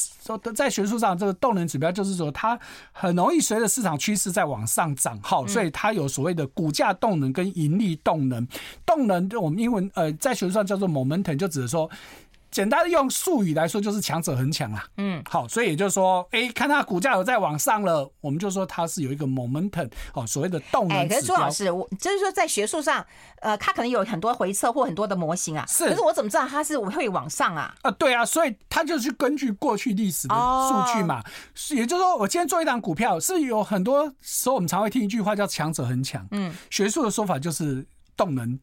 [0.55, 2.57] 在学术上，这个动能指标就是说，它
[2.91, 5.19] 很容易随着市场趋势在往上涨。
[5.21, 8.47] 哈，所以它有所谓的股价动能跟盈利动能。
[8.85, 11.89] 动能，我们英文呃，在学术上叫做 momentum，就指的说。
[12.53, 14.85] 简单的用术语来说，就是强者很强啊。
[14.97, 20.95] 嗯，好，所以也就是说，哎、欸，看它股价有在往上了，我们就说它是有一个 momentum 哦，所谓的动能。
[20.95, 23.03] 哎、欸，可是朱老师，我就是说在学术上，
[23.41, 25.65] 呃，它可能有很多回测或很多的模型啊。
[25.67, 27.73] 是，可是我怎么知道它是会往上啊？
[27.81, 31.23] 啊，对啊，所以它就是根据过去历史的数据嘛。
[31.55, 36.27] 是、哦，也就是说，我今天做一档股票，是有很多时候我们常会听一句话叫强者很强。
[36.29, 37.83] 嗯，学术的说法就是
[38.15, 38.59] 动能。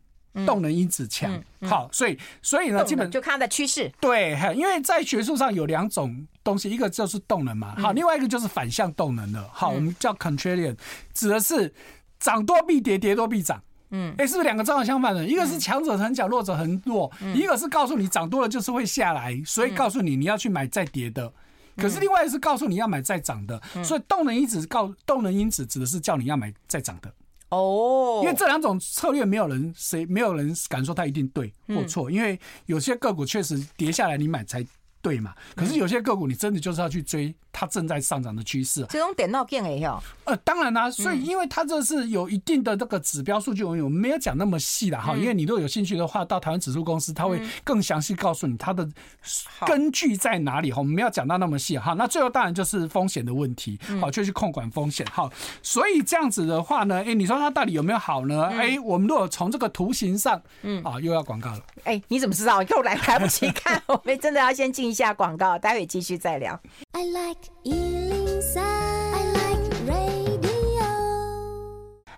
[0.47, 1.31] 动能因子强，
[1.63, 3.91] 好，所以所以呢，基本就看它的趋势。
[4.01, 10.77] 对，因为在学术上有两种东西，一个就是动能嘛，好，另外一个就是反向动能的，好，我们叫 contrarian，
[11.13, 11.73] 指的是
[12.19, 13.63] 涨多必跌，跌多必涨。
[13.93, 15.27] 嗯，哎，是不是两个正好相反的？
[15.27, 21.33] 一个是强者恒强，弱者恒弱；一个是告诉你涨多了就是会下来，所以告诉你你要去买再跌的。
[21.77, 27.13] 可是另外一个是告诉你要买再涨的，所以动能因子告动能因子指的是叫你要买再涨的。
[27.51, 34.65] 哦，因为这两种策略没有人谁没有人敢说它一定对或错，因为有些个股确实跌下来你买才
[35.03, 35.35] 对嘛。
[35.55, 37.35] 可是有些个股你真的就是要去追。
[37.53, 40.01] 它正在上涨的趋势，这种点到见诶哟。
[40.23, 45.17] 呃，当然啦、啊，所以因为它这是有一定的这个指标数据，我们没有讲那么细的哈。
[45.17, 48.89] 因为你如果有兴趣的话，到台湾指数公司，它会更详细告诉你它的
[49.67, 50.79] 根据在哪里哈。
[50.79, 51.93] 我们没有讲到那么细哈。
[51.95, 55.29] 那最后当然就是风险的问题，好，就去控管风险哈。
[55.61, 58.45] 所以这样子的话呢，哎，你说它到底有没有好呢？
[58.47, 61.61] 哎，我们如果从这个图形上，嗯，啊，又要广告了。
[61.83, 62.63] 哎，你怎么知道？
[62.63, 66.61] 又来来不及看， 我们真的要先进一下广告，待会继续再聊。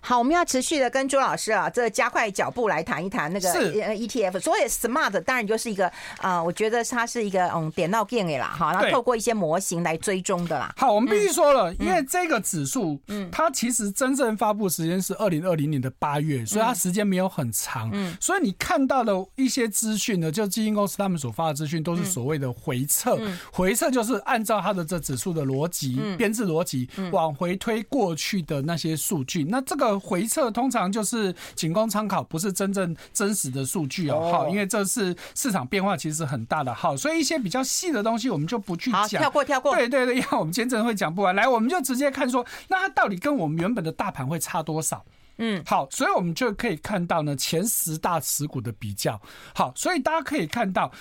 [0.05, 4.37] 好，我们要持续的跟朱老师啊，这加快脚步来谈一谈那个 ETF。
[4.41, 5.87] 所以 Smart 当然就是一个
[6.17, 10.73] 啊、呃，我觉得它是一个嗯点到点的啦，哈，然后透过一些模型来追踪的啦。
[10.75, 17.89] 好，我们必须说了，嗯、因为这个指数，嗯，它其实真正发布时间是二零二零年的八月，所以它时间没有很长。
[17.93, 29.45] 嗯，所以你看到的一些资讯呢，就基金公司他们所发的资讯都是所谓的回测，嗯、回测就是按照它的这指数的逻辑、编制逻辑往回推过去的那些数据。
[29.45, 29.92] 那这个。
[29.99, 34.29] 回测通常就是仅供参考，不是真正真实的数据哦。
[34.31, 39.75] 好，因为这是市场变化其实很大的，好，所以一些比较细的东西我们就不去讲，跳过跳过。
[39.75, 41.35] 对对对，因为我们今天真的会讲不完。
[41.35, 45.03] 来，我们就直接看说，那它到底跟我们原本的大盘会差多少？
[45.37, 49.19] 嗯，好，所以我们就可以看到呢，前十大持股的比较。
[49.55, 50.91] 好，所以大家可以看到，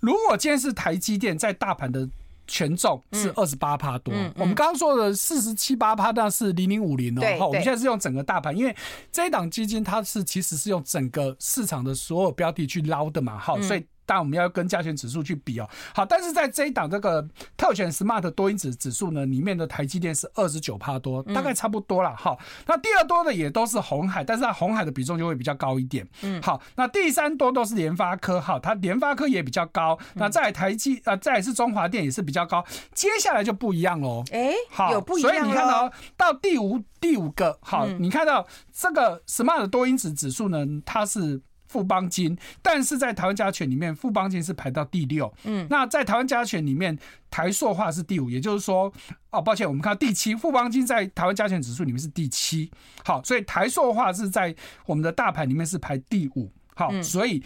[0.00, 2.08] 如果今天是台积电在大盘的。
[2.46, 4.28] 权重是二十八趴多，嗯嗯。
[4.28, 7.22] 嗯、我们刚刚说的四十七八趴，那是零零五零哦。
[7.38, 8.76] 好，我们现在是用整个大盘，因为
[9.10, 15.68] 这一档基金它是其实是用整个市场的所有标的去捞的嘛，好，所以当然我们要跟加权指数去比哦。
[15.94, 22.14] 好，但是在这一档这个特选 Smart 多因子指数呢，里面的台积电是二十九趴多，大概差不多了。
[22.16, 26.06] 好，那第二多的也都是红海，但是它红海的比重就会比较高一点。
[26.22, 29.98] 嗯，好，那第三多都是联发科，好，它联发科也比较高。
[30.14, 32.64] 那再台积啊，再是中华电也是比较高。
[32.94, 34.24] 接下来就不一样喽。
[34.32, 35.30] 哎，好，有不一样。
[35.30, 41.40] 所以你看到到第五第五个，好，你看到这个 Smart 多因子指数呢，它是。
[41.72, 45.32] 富邦金，但是在台湾加权里面，富邦金是排到第六。
[45.44, 46.98] 嗯，那在台湾加权里面，
[47.30, 48.92] 台塑化是第五，也就是说，
[49.30, 52.70] 哦，抱歉，我们看到第七，富邦金在台湾加权指数里面是第七。
[53.02, 54.54] 好，所以台塑化是在
[54.84, 56.52] 我们的大盘里面是排第五。
[56.74, 57.42] 好，所以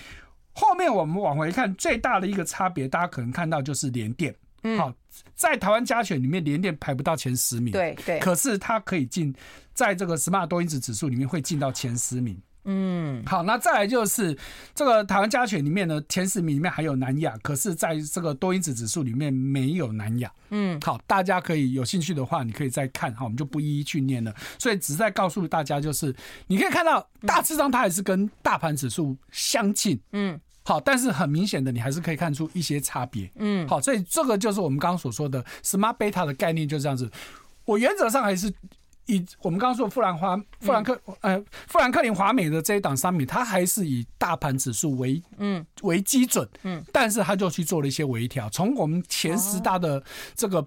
[0.52, 4.34] 后面我们往回看，最大的一个差别，大家可能看到就是联电。
[4.76, 4.92] 好，
[5.36, 7.72] 在台湾加权里面，联电排不到前十名。
[7.72, 9.32] 对对，可是它可以进
[9.72, 12.36] 在这个 Smart 多因子指数里面会进到前十名。
[12.68, 14.36] 嗯，好，那再来就是
[14.74, 20.30] 这个台湾加权里面呢，前十名里面还有南亚，可是在这个多因子指数里面没有南亚。
[20.50, 24.34] 嗯，好，大家可以有兴趣的话，你可以再看，好，我们就不一一去念了。
[24.58, 26.14] 所以只是在告诉大家，就是
[26.48, 30.00] 你可以看到大致上它还是跟大盘指数相近。
[30.10, 33.30] 嗯，好，但是很明显的，你还是可以看出一些差别。
[33.36, 37.08] 嗯，好，所以这个就是我们刚刚所说的 Smart Beta 的概念，就这样子。
[37.64, 38.52] 我原则上还是。
[39.06, 45.64] 以我们刚刚说富兰华、富兰克呃富兰克林华美的这一档商品，它还是以大盘指数为嗯。
[45.82, 48.48] 为基准，嗯，但是它就去做了一些微调。
[48.50, 50.02] 从我们前十大的
[50.34, 50.66] 这个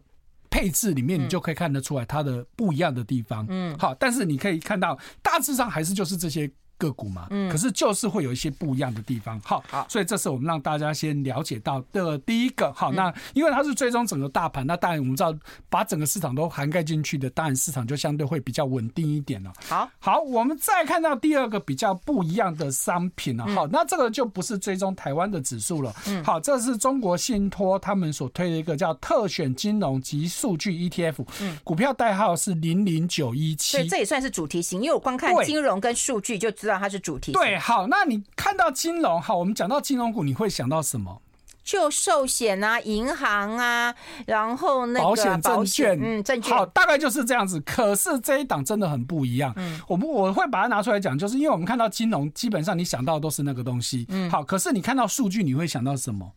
[0.49, 6.49] 配置里面，你就可以看得出来它的不一样的地方，嗯，好，但是你可以看到大致上还是就是这些。
[6.79, 15.31] 个股嘛，嗯，可是就是会有一些不一样的地方，好，好，所以这是我们让大家先了解到的第一个，好，那因为它是追踪整个大盘，那当然我们知道
[15.69, 19.53] 把整个市场都涵盖进去的，当然市场就相对会比较稳定一点了。
[19.67, 36.77] 好，好，我们再看到第二个比较不一样的商品了，好，那这个就不是追踪台湾的指数了，嗯，好，这是中国信托他们所推的一个叫特选金融及数据 ETF，嗯，股票代号是零零九一七，所以这也算是主题型，因为我光看金融跟数据就知道。
[36.79, 37.31] 它是主题。
[37.31, 41.21] 对，好，那你看到金融，好，我们讲到金融股，你会想到什么？
[41.61, 43.93] 就寿险啊，银行啊，
[44.25, 47.59] 然后那个保险、证券，嗯，证券，好，大概就是这样子。
[47.59, 49.53] 可是这一档真的很不一样。
[49.55, 54.07] 嗯，我们我会把它拿出来讲，就是因为我们看到金融，基本上你想到的都是那个东西。
[54.09, 56.31] 嗯，好，可是你看到数据，你会想到什么？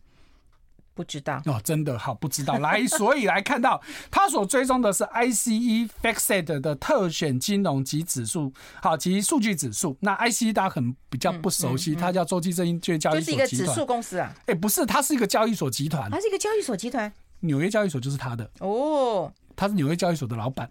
[0.93, 2.57] 不知道哦，真的好不知道。
[2.59, 9.97] 来， 所以来看到他所追踪的是 ICE FactSet 的特选金融及指数，好及数据指数。
[10.01, 14.33] 那 ICE 大家可能比较不熟悉，它叫洲际证券交易所集团，就是一个指数公司啊。
[14.45, 17.11] 哎，不是，它是一个交易所集团，它是一个交易所集团。
[17.39, 20.69] 纽约交易所就是它的哦，它是纽约交易所的老板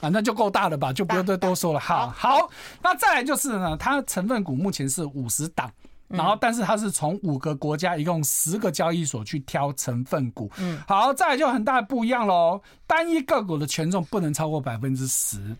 [0.00, 1.80] 啊，那就够大了吧，就不用再多说了。
[1.80, 2.50] 好好，
[2.82, 5.70] 那再来就是呢，它成分股目前是五十档。
[6.08, 10.50] 然后，但是它是从五个国家，一共十个交易所去挑成分股。
[10.58, 12.60] 嗯，好，再来就很大的不一样喽。
[12.86, 15.56] 单一个股的权重不能超过百分之十。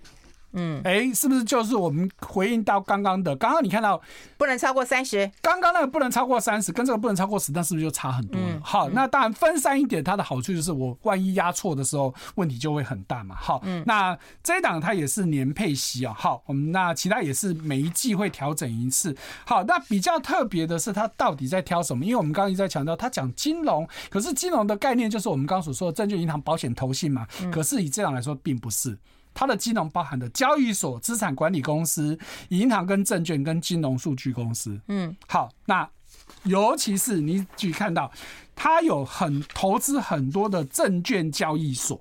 [0.53, 3.37] 嗯，哎，是不是就是我们回应到刚刚的？
[3.37, 4.01] 刚刚你看到
[4.39, 8.61] 不能超过三十，刚刚那个不能超过三十，跟这个不能超过十，那是不是就差很多了？
[8.63, 13.35] 好，那当然分散一点，它的好处就是我万一压错的时候，问题就会很大嘛。
[13.39, 16.15] 好，嗯那这一档它也是年配息啊。
[16.17, 19.15] 好，我们那其他也是每一季会调整一次。
[19.45, 22.05] 好，那比较特别的是它到底在挑什么？
[22.05, 27.27] 因为我们刚刚一直在强调，它讲金融，可是金融的概念就是我们刚刚所说的证券、银行、保险、投信嘛。
[27.53, 28.97] 可是以这样来说，并不是。
[29.37, 32.19] 它的金融包含的交易所、资产管理公司、
[32.49, 34.81] 银行跟证券跟金融数据公司。
[34.89, 35.87] 嗯，好，那
[36.45, 38.11] 尤其是你去看到，
[38.55, 42.01] 它有很投资很多的证券交易所。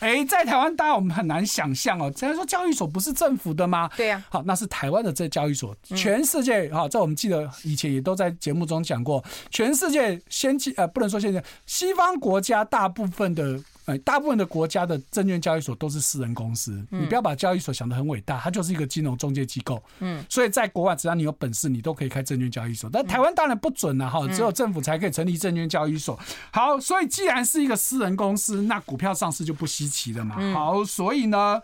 [0.00, 2.12] 哎，在台湾，当然我们很难想象哦。
[2.14, 3.88] 虽然说交易所不是政府的吗？
[3.96, 4.22] 对呀。
[4.28, 5.74] 好，那是台湾的这交易所。
[5.82, 13.58] 全世界哈，这我们记得以前也都在节目中讲过，全世界先进呃，不能说现在西方国家大部分的。
[13.86, 19.82] 哎，大部分的国家的证券交易所都是私人公司，嗯、你不要把交易所想得很伟大，它就是一个金融中介机构。
[20.00, 22.90] 嗯，所以在国外，只要你有本事，你都可以开证券交易所。
[22.92, 26.18] 但台湾当然不准了哈，只有政府才可以成立证券交易所。
[26.50, 30.36] 好，所以既然是一个私人公司，那股票上市就不稀奇了嘛。
[30.52, 31.62] 好，所以呢。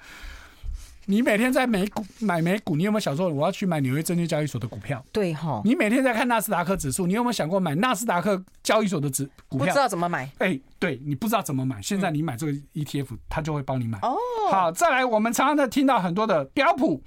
[1.07, 5.05] 你每天在美股买美股，你有没有想说我要去买纽约证券交易所的股票？
[5.11, 5.61] 对哈。
[5.65, 9.67] 你每天在看纳斯达克指数，你有没有想过买纳斯达克交易所的指股票？
[9.67, 10.31] 不知道怎么买。
[10.39, 11.83] 哎，对，你不知道怎么买。
[11.83, 13.99] 现在你买这个 ETF，它就会帮你买。
[14.01, 14.17] 哦。
[14.51, 17.03] 好，再来，我们常常在听到很多的标普、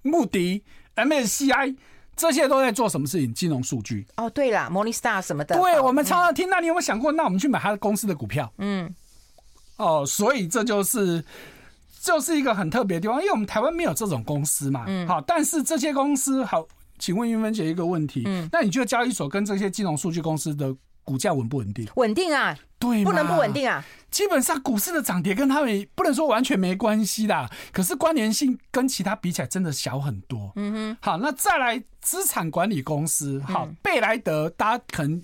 [0.00, 1.76] 穆迪、MSCI
[2.16, 3.34] 这些都在做什么事情？
[3.34, 4.06] 金融数据。
[4.16, 5.54] 哦，对了，Morningstar 什么的。
[5.54, 8.50] 对，我们常常听到，你有没有想过，那我们去买他的公司的股票？
[8.56, 8.94] 嗯。
[9.76, 11.22] 哦，所以这就是。
[12.06, 16.64] 就是一个很特别的地方，因为我们台湾没有这种公司嘛，嗯，好，但是这些公司好，
[17.00, 21.84] 请问云芬姐一个问题，嗯，那你觉得交易所跟这些金融数据公司的股价稳不稳定？
[21.96, 23.84] 稳定啊，对，不能不稳定啊。
[24.08, 30.52] 基本上股市的涨跌跟他们不能说完全没关系啦，可是关联性跟其他比起来真的小很多。
[30.54, 35.20] 嗯哼，好，那再来资产管理公司，好，贝莱德，大家可能。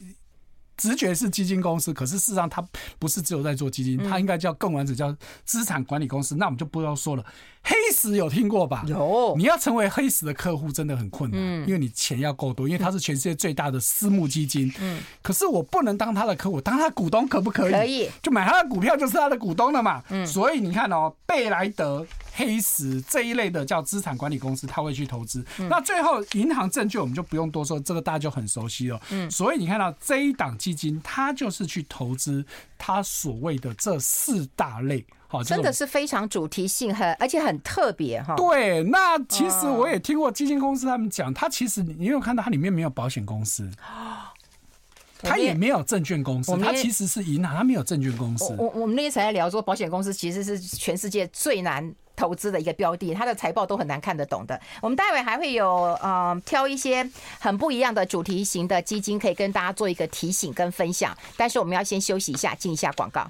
[0.83, 2.61] 直觉是基金公司，可是事实上它
[2.99, 6.35] 不是只有在做基金，它应该叫更完整，叫资产管理公司。
[6.35, 7.25] 那我们就不要说了。
[7.64, 8.85] 黑石有听过吧？
[8.87, 9.35] 有。
[9.37, 14.73] 你要成为黑石的客户真的很困难，因为你钱要够多，因为它是全世界最大的私募基金。
[14.81, 15.00] 嗯。
[15.23, 17.73] 可是我不能当他的客户，当他股东可不可以？
[17.73, 18.10] 可以。
[18.23, 20.02] 就买他的股票就是他的股东了嘛。
[20.10, 20.27] 嗯。
[20.27, 22.06] 所以你看哦，贝莱德。
[22.35, 25.44] 黑石这一类的叫资产管理公司，他会去投资。
[25.69, 28.98] 那最后银行证券我们就不用多说，这个大家就很熟悉了。
[29.10, 32.42] 嗯，所以你看到这一档基金，它就是去投资
[32.79, 35.04] 它所谓的这四大类。
[35.33, 38.35] 好，真的是非常主题性，很而且很特别哈。
[38.37, 43.70] 对，那其实我也听过基金公司他们讲，它其实你有看到它里面没有保险公司，
[45.22, 48.54] 它也没有证券公司，它其实是银行，他没有证券公司。
[48.58, 51.94] 我我们那天才在聊说，保险公司其实是全世界最难。
[52.23, 54.60] 投资的一个标的，它的财报都很难看得懂的。
[54.81, 55.68] 我们待会还会有
[56.00, 57.04] 呃挑一些
[57.40, 61.12] 很不一样的主题型的基金，可以跟大家做一个提醒跟分享。
[61.37, 63.29] 但是我们要先休息一下，进一下广告。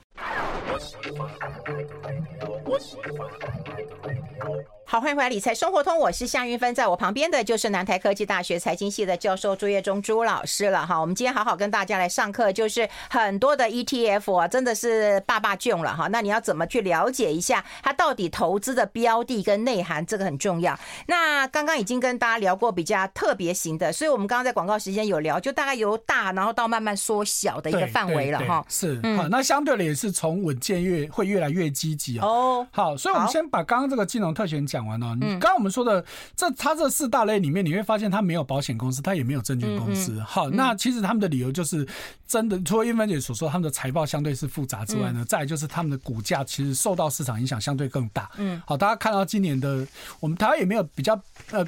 [4.85, 11.01] 好，欢迎回来，理财生活通，我是夏云芬，在我旁边的就是南台科技大学财经系的教授朱业忠朱老师了哈。
[11.01, 16.09] 我们今天好好跟大家来上课，就是很多的 ETF 啊，真的是爸爸囧了哈。
[16.09, 20.79] 那你要怎么去了解一下它到底投资的标的跟内涵，这个很重要。
[21.07, 28.62] 那刚刚已经跟大家聊过比较特别型的，所以我们刚刚在广告时间有聊，就大概由大然后到慢慢缩小的一个范围了哈。
[28.68, 32.62] 是，好，那相对的也是从稳健越会越来越积极哦。
[32.71, 34.83] 好，所以我们先把刚刚这个金融特权讲。
[34.87, 36.05] 完哦，你刚刚我们说的
[36.35, 40.21] 这，它这四大类里面，你会发现它没有保险公司，它也没有证券公司。
[40.21, 41.87] 好，那其实他们的理由就是，
[42.27, 48.29] 真的，除了英芬姐所说，他们的财报相对是复杂之外呢，再来就是他们的股价其实受到市场影响相对更大。
[48.39, 49.87] 嗯，好，大家看到今年的
[50.19, 51.19] 我们台湾也没有比较
[51.53, 51.65] 呃。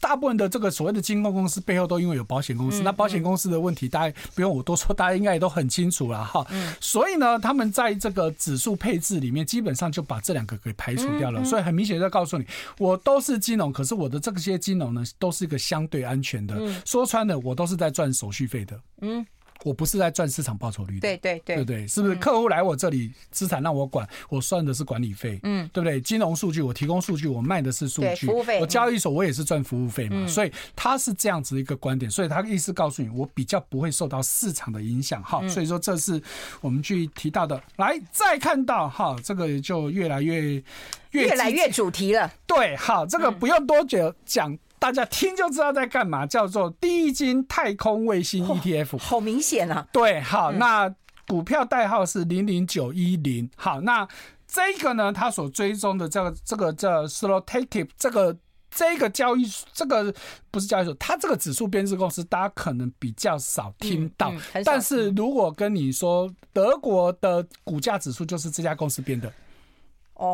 [0.00, 6.46] 大部分的这个所谓的金融公司背后都因为有保险公司，那保险公司的问题大家不用我多说，大家应该也都很清楚了哈。
[6.80, 11.44] 所以呢，他们在这个指数配置里面，基本上就把这两个给排除掉了。
[11.44, 12.46] 所以很明显在告诉你，
[12.78, 16.56] 我都是金融，可是我的这些金融呢，都是一个相对安全的。
[16.84, 18.80] 说穿了，我都是在赚手续费的。
[19.00, 19.26] 嗯。
[19.64, 21.86] 我不是在赚市场报酬率的，对对对，对不对？
[21.86, 26.00] 是不是客户来我这里，资产让我管，我算的是管理费，嗯，对不对？
[26.00, 28.60] 金融数据我提供数据，我卖的是数据，服务费。
[28.60, 36.22] 我交易所我也是赚服务费嘛，所以他是这样子一个观点，所以他的意思告诉你，我比较不会受到市场的影响，哈，所以说这是
[36.60, 37.60] 我们去提到的。
[37.76, 40.62] 来，再看到哈，这个就越来越
[41.10, 44.56] 越越来越主题了，对，好，这个不用多久讲。
[44.78, 49.86] 大家听就知道在干嘛，叫做低金太空卫星 ETF，哦，好明显啊。
[49.92, 50.94] 对，好，那
[51.26, 53.50] 股票代号是零零九一零。
[53.56, 54.06] 好，那
[54.46, 58.36] 这个呢，它所追踪的这个这个叫 Solotactive 这个
[58.70, 60.14] 这个交易这个
[60.50, 64.30] 不是交易所，它这个指数编制公司，大家可能比较少听到。
[64.32, 69.32] 嗯嗯、但是如果跟你说德国的股价指数就是这家公司编的。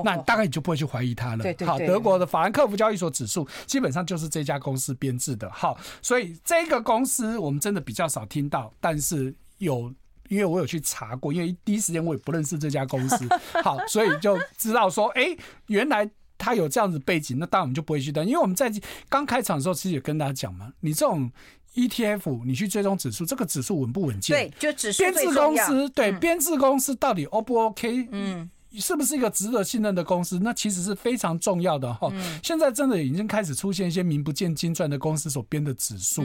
[0.05, 1.43] 那大概你就不会去怀疑它了。
[1.43, 1.66] 对对。
[1.66, 5.51] 好，德国的法兰克福交易所指数基本上就是这家公司编制的。
[5.51, 9.93] 好，所以这个公司我们真的比较少听到，但是有，
[10.28, 13.28] 因为我有去查过，因为第一时间我也不认识这家公司。
[13.62, 16.09] 好，所以就知道说，哎，原来
[16.39, 18.72] 他有这样子背景，那当然我们就不会去担，因为我们在
[19.09, 21.30] 刚开场的时候其实也跟大家讲嘛，你这种
[21.74, 24.49] ETF 你去追踪指数，这个指数稳不稳健？
[24.49, 25.03] 对，就指数。
[25.03, 28.09] 编制公司对编制公司到底 O 不 OK？
[28.11, 28.51] 嗯。
[28.81, 30.39] 是不是一个值得信任的公司？
[30.43, 32.11] 那其实是非常重要的哈。
[32.43, 36.25] 现在真的已经开始出现一些名不见经传的公司所编的指数，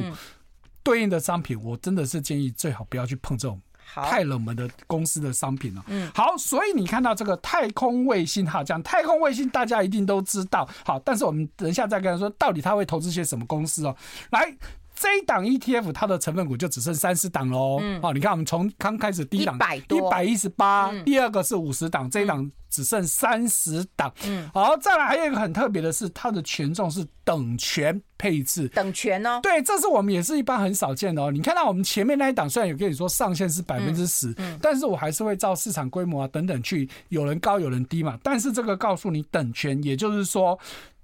[0.83, 5.83] 对应的商品，我真的是建议最好不要去碰这种太冷门的公司的商品了。
[5.87, 10.67] 嗯，好，所以你看到这个太空卫星哈，讲太空卫星大家一定都知道。
[10.85, 13.95] 好，但是我们等一下再跟他说，到底他会投资些什么公司哦？
[14.31, 14.55] 来。
[14.99, 17.79] 这一档 ETF 它的成分股就只剩三十档喽。
[17.81, 24.13] 嗯，好，你看我们从刚开始第一档一百一十八，第二个是五十档，这一档只剩三十档。
[24.27, 28.67] 嗯，好，再来还有一个很特别的是，它的权重是等权配置。
[28.67, 29.39] 等权哦。
[29.41, 31.31] 对，这是我们也是一般很少见的哦。
[31.31, 38.19] 你看到我们前面那一档虽然有跟你说上限是百分之十，但是我还是会照市场规模啊等等去，有人高有人低嘛。
[38.21, 40.59] 但是这个告诉你等权，也就是说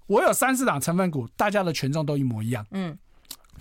[0.07, 2.65] 我有三十档成分股，大家的权重都一模一样。
[2.71, 2.97] 嗯。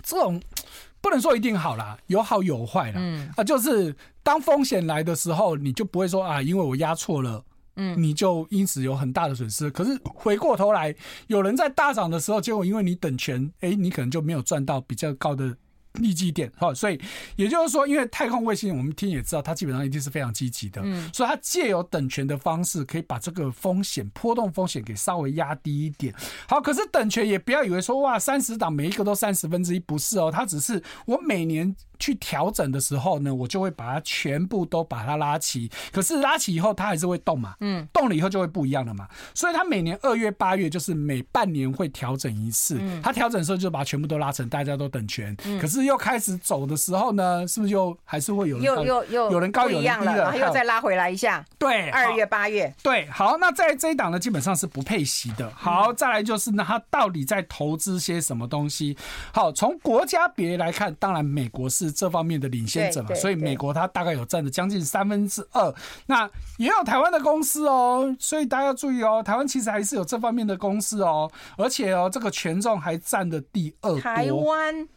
[0.05, 0.41] 这种
[1.01, 2.95] 不能说一定好啦，有好有坏啦。
[2.97, 7.43] 嗯啊，就是当风险来的时候，你就不会说啊，因为我压错了
[7.75, 9.69] 嗯，你就因此有很大的损失。
[9.69, 10.95] 可是回过头来，
[11.27, 15.55] 有人在大涨的时候，结果因为你等权，哎，你可能就没有赚到比较高的。
[15.95, 16.99] 利基点哈，所以
[17.35, 26.13] 也就是说，因为太空卫星，我们听也知道，它基本上一定是非常积极的，嗯，所以它借由等权的方式，可以把这个风险波动风险给稍微压低一点。
[26.47, 31.75] 好，可是等权也不要以为说哇，三十档每一个都三十分之一，不是哦，它只是我每年。
[31.99, 35.69] 去调整的时候呢，我就会把它全部都把它拉齐。
[35.91, 39.07] 可是拉齐以后，它还是会动嘛，嗯，动了以后就会不一样了嘛。
[39.33, 42.79] 所以它每年二月、八月就是每半年会调整一次。
[43.01, 45.35] 它调整的时候就把它全部都拉成大家都等权。
[45.59, 51.43] 可是又开始走的时候呢，是不是又还是会有人又又又有人高有人低了，然后又再拉回来一下？
[51.57, 52.73] 对，二月、八月。
[52.83, 55.51] 对，好，那在这一档呢，基本上是不配息的。
[55.55, 58.97] 好，再来就是呢，它到底在投资些什么东西？
[59.33, 65.73] 好，从国家别来看，当然美国是这方面的领先者嘛，所以美国它大概有占了将近三分之二，
[66.05, 74.87] 那也有台湾的公司哦，所以大家要注意哦，台湾其实还是有这方面的公司哦，而且哦，这个权重还占的第二多，台湾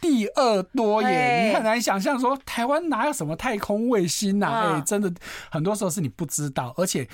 [0.00, 4.76] 第二多耶，你很难想象说台湾哪有什么太空卫星呐？
[4.76, 5.12] 哎，真的
[5.50, 7.08] 很多时候是你不知道，而且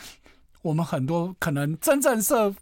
[0.62, 2.54] 我们很多可能真正设。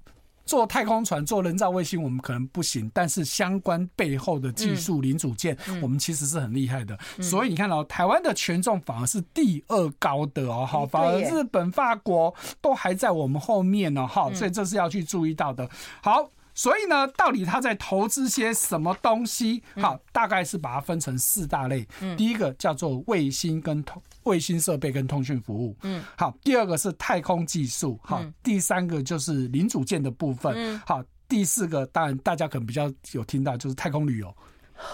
[0.46, 6.96] 做太空船、做人造卫星，我们可能不行，但是相关背后的技术零组件，我们其实是很厉害的。
[7.20, 15.68] 所以你看哦，台湾的权重反而是第二高的哦，好，反而日本、法国都还在我们后面呢，哈，所以这是要去注意到的。
[16.00, 16.30] 好。
[16.58, 19.62] 所以呢，到底他在投资些什么东西？
[19.76, 21.86] 好，大概是把它分成四大类。
[22.16, 25.76] 第一个叫做卫星跟通卫星设备跟通讯服务。
[25.82, 27.98] 嗯，好，第二个是太空技术。
[28.02, 30.78] 好，第三个就是零组件的部分。
[30.84, 34.36] 好，第四个当然大家可能比较有听到就是太空旅游。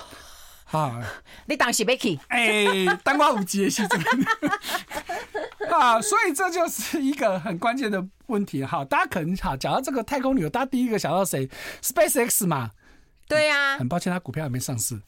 [0.70, 1.02] 啊，
[1.46, 2.18] 你当是要去？
[2.28, 4.04] 哎，当我五级的是这个。
[5.76, 8.84] 啊，所以这就是一个很关键的问题哈。
[8.84, 11.48] 大家可能好讲到这个太空旅游，大家第一个想到谁
[11.82, 12.70] ？SpaceX 嘛。
[13.26, 13.78] 对呀。
[13.78, 15.00] 很抱歉，他股票还没上市。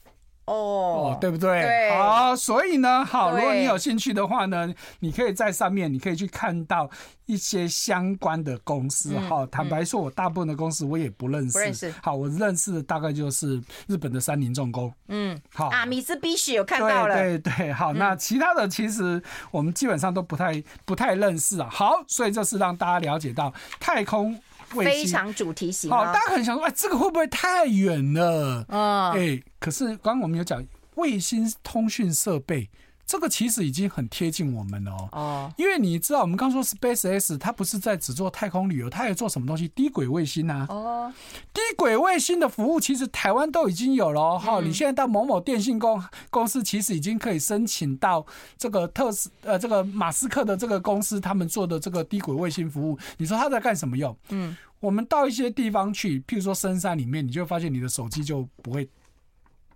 [0.46, 1.62] 哦，哦，对不对？
[1.62, 6.88] 对，好，所以呢，好，如果你有兴趣的话呢，你可以在上面，你可以去看到
[7.26, 9.18] 一些相关的公司。
[9.20, 11.52] 好，坦白说，我大部分的公司我也不认识。
[11.52, 11.94] 不认识。
[12.02, 14.92] 好，我认识的大概就是日本的三菱重工。
[15.08, 17.14] 嗯，好啊，米兹必须有看到了。
[17.14, 21.68] 对对，好，那其他的其实我们基本上都不太不太认识啊。
[21.70, 24.38] 好，所以这是让大家了解到太空。
[24.70, 28.64] 非常主题型，好，大家可能想说，哎，这个会不会太远了？
[28.68, 30.64] 嗯，哎，可是刚刚我们有讲
[30.96, 32.70] 卫星通讯设备，
[33.06, 35.08] 这个其实已经很贴近我们了哦。
[35.12, 39.68] 哦，因为你知道，我们刚说 SpaceX，它不是在只做太空旅游，它也做什么东西？
[39.68, 40.66] 低轨卫星啊。
[40.68, 41.12] 哦，
[41.52, 44.38] 低轨卫星的服务其实台湾都已经有了。
[44.38, 48.24] 哈，你现在到某某电信公公司，其实已经可以申请到
[48.56, 54.16] 这个特斯呃这个马斯克的这个公司，他们做的这个低轨卫星服务，你说他在干什么用？
[54.30, 54.56] 嗯。
[54.80, 58.86] 我们到一些地方去，譬如说深山里面，你就会发现你的手机就不会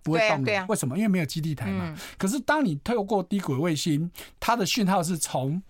[0.09, 0.65] 不会动了。
[0.67, 0.97] 为什么？
[0.97, 1.95] 因为没有基地台嘛。
[2.17, 5.61] 可是当你透过低轨卫星，它的讯号是从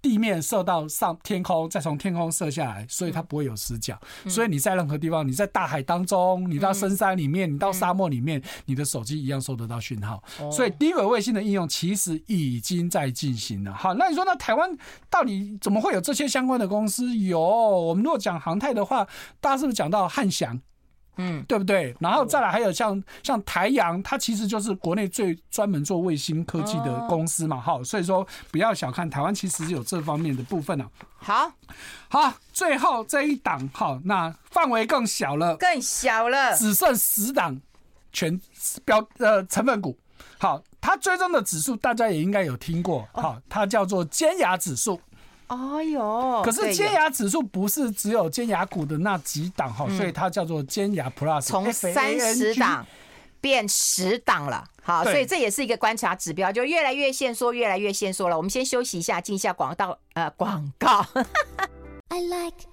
[0.00, 3.98] 地面射到上天空，再从天空射下来，所以它不会有死角。
[4.28, 10.22] 所以你在任何地方，你在大海当中，你到深山里面，你到沙漠里面，你的手机一样收得到讯号。
[10.52, 13.72] 所以低轨卫星的应用其实已经在进行了。
[13.72, 14.70] 好，那你说那台湾
[15.08, 17.16] 到底怎么会有这些相关的公司？
[17.16, 19.06] 有，我们如果讲航太的话，
[19.40, 20.60] 大家是不是讲到汉翔？
[21.16, 21.94] 嗯，对不对？
[22.00, 27.84] 然后再来还有像像台阳，它其实就是国内最专门做卫星科技的公司嘛，哈、哦。
[27.84, 30.90] 所以说不要小看台湾，其实有这方面的部分呢、啊。
[31.16, 31.52] 好，
[32.08, 37.60] 好，最后这一档，哈，那范围更小了，更小了，只剩十档
[38.12, 38.40] 全
[38.84, 39.96] 标呃成分股。
[40.38, 45.00] 好，它追踪的指数大家也应该有听过，好，它叫做尖牙指数。
[45.48, 46.42] 哎呦！
[46.44, 52.86] 可是尖牙指数不是只有尖牙股的那几档哈，所以它叫做尖牙 Plus，从三十档
[53.40, 54.64] 变十档了。
[54.82, 58.36] 好，所以这也是一个观察指标，就越来越限缩，越来越限缩了。
[58.36, 61.04] 我们先休息一下，进一下广告，呃，广告。
[62.08, 62.66] I like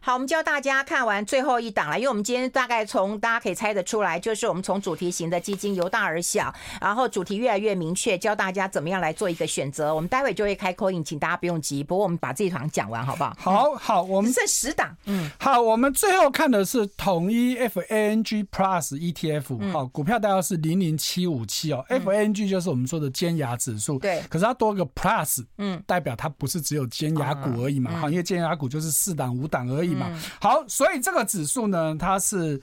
[0.00, 9.94] 好，我们教大家看完最后一档了，因为我们今天大概从大家可以猜得出来，就是我们从主题型的基金由大而小，然后主题越来越明确，教大家怎么样来做一个选择。
[9.94, 11.82] 我们待会就会开 call in，请大家不用急。
[11.82, 13.36] 不过我们把这一场讲完好不好？
[13.38, 14.96] 好好，我们剩十档。
[15.06, 23.98] 嗯，好，我们最后看的是统一 FANG Plus ETF，好，股票代号是零零七五七哦，FANG 就是我们说的尖牙指数。
[23.98, 29.87] 对，可是它多个 Plus，嗯，代表它不是只有尖牙股而已嘛，哈，因为尖牙股就是四档五档而已。
[30.40, 32.60] 好，所以这个指数呢，它是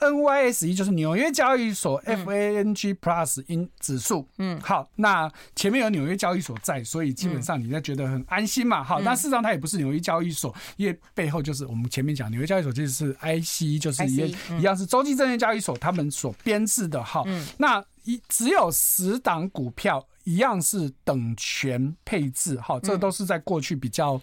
[0.00, 17.22] NYSE 就是纽约交易所 FANG Plus 因指数，嗯，好，那前面有纽约交易所在，所以基本上你在觉得很安心嘛，好，但事实上它也不是纽约交易所，因为背后就是我们前面讲纽约交易所其实是 IC，就是一一样是洲际证券交易所他们所编制的，哈，
[17.58, 24.20] 那一只有十档股票一样是等权配置，哈，这都是在过去比较。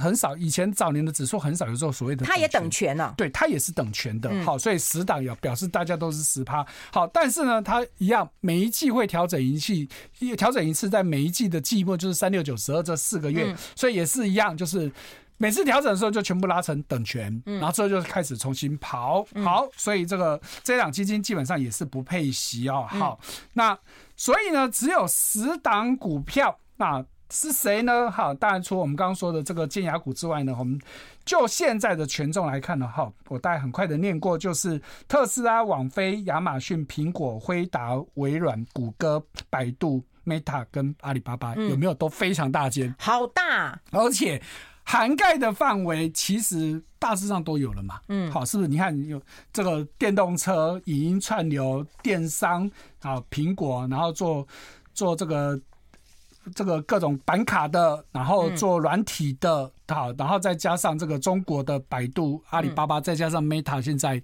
[0.00, 2.96] 很少，以前早年的指数很少有这种所谓的，它也等权。
[2.96, 9.88] 呢，对，它也是等权的，好，所以十档也表示大家都是十趴，好，但是呢，它一样每一季会调整一季，
[10.36, 14.90] 调整一次，在每一季的季末就是三六九十二这四个月，所以也是一样，就是
[15.36, 23.20] 每次调整的时候就全部拉成等权，然后之后就开始重新跑，好，所以这个这档基金基本上也是不配息哦，好，
[23.52, 23.78] 那
[24.16, 27.04] 所以呢，只有十档股票，那。
[27.30, 28.10] 是谁呢？
[28.10, 30.78] 好，当然除了我们刚刚说的这个尖牙股之外呢，我们
[31.24, 42.92] 就现在的权重来看呢，哈，我大概很快的念过，就是特斯拉、网飞、亚马逊、苹果、辉达、微软、谷歌、百度、Meta 跟阿里巴巴，有没有都非常大间？
[42.98, 44.42] 好大，而且
[44.82, 48.00] 涵盖的范围其实大致上都有了嘛。
[48.08, 48.68] 嗯，好，是不是？
[48.68, 49.22] 你看有
[49.52, 52.68] 这个电动车、影音串流、电商，
[53.00, 54.44] 好，苹果，然后做
[54.92, 55.60] 做这个。
[56.54, 64.20] 这个各种板卡的，然后做软体的，好，然后再加上这个中国的百度、阿里巴巴，再加上 Meta，现在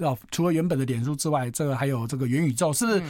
[0.00, 3.02] 哦，除了原本的脸书之外，这个还有这个元宇宙，是不是？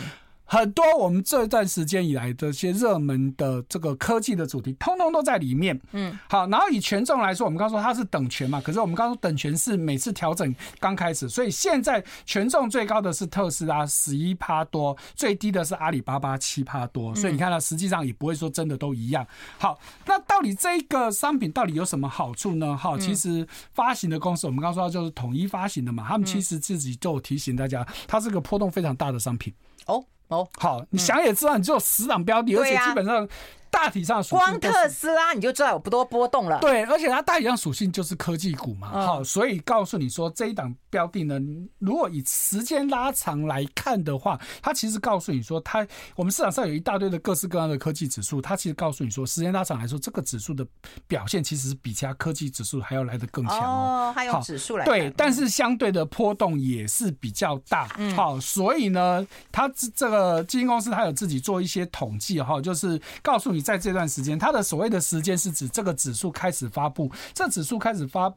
[0.45, 5.81] 很多我们这段时间以来的一些热门的这个科技的主题，通通都在里面。
[5.93, 19.27] 嗯，好，然后以权重来说，我们刚刚说它是等权嘛，可是我们刚刚说等权是每次调整刚开始，所以现在权重最高的是特斯拉十一趴多，最低的是阿里巴巴七趴多，所以你看它实际上也不会说真的都一样。
[19.59, 22.77] 好，那到底这个商品到底有什么好处呢？
[22.77, 29.55] 哈，其实发行的公司我们刚刚说就是统一发行的嘛，他们其实自己就提醒大家，它是个波动非常大的商品。
[29.87, 30.05] 哦。
[30.33, 33.29] 哦，好，你想也知道，你只有死档标的，而且基本上。
[33.73, 36.61] 大体上属性，光特斯拉你就知道有不多波动了。
[36.61, 41.41] 对，而且它大体上属性就是科技股嘛，好，所以告诉你说这一档标的呢，
[41.79, 50.65] 如果以时间拉长来看的话，它其实告诉你说，它我们市场上有一大堆的各式各样的科技指数，它其实告诉你说，时间拉长来说，这个指数的
[51.09, 54.13] 表现其实是比其他科技指数还要来得更强哦。
[54.15, 57.89] 还有指数来对，但是相对的波动也是比较大。
[58.15, 63.62] 好，所以呢，它这这个基金公司它有自己做一些统计哈，就是告诉你。
[63.63, 68.33] 在这段时间，它的所谓的时间是指这个指数开始发布，这指数开始发，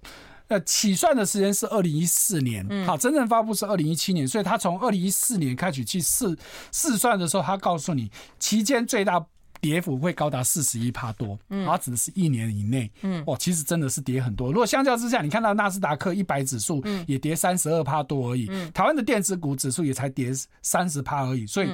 [0.47, 6.37] 呃，起算的时间是二零一四年，好，真正发布是二零一七年，所以它从二零一四年开始去试
[6.71, 9.25] 试算的时候，它告诉你期间最大
[9.59, 14.49] 跌幅会高达四十一帕多，它指的是一年以内，嗯，哦，其实真的是跌很多。
[14.49, 21.69] 如果相较之下，你看到纳斯达克一百指数也跌三十二帕多而已，台湾的电子股指数也才跌三十帕而已，所以。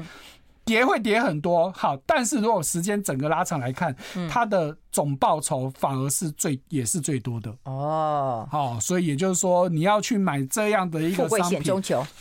[0.72, 3.94] 跌会跌很多，好，但是如果时间整个拉长来看，
[4.30, 4.78] 它的。
[4.92, 7.56] 总报酬反而是最也是最多的。
[7.64, 11.64] 哦，好，所以也就是说，你要去买这样的一个商品，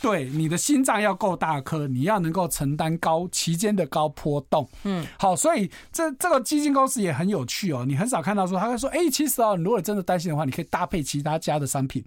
[0.01, 12.01] 对，你的心脏要够大颗，你要能够承担高期间的高波动，嗯，好，所以这这个基金公司也很有趣哦，你很少看到说他会说，哎，其实哦，你如果真的担心的话，你可以搭配其他家的商品，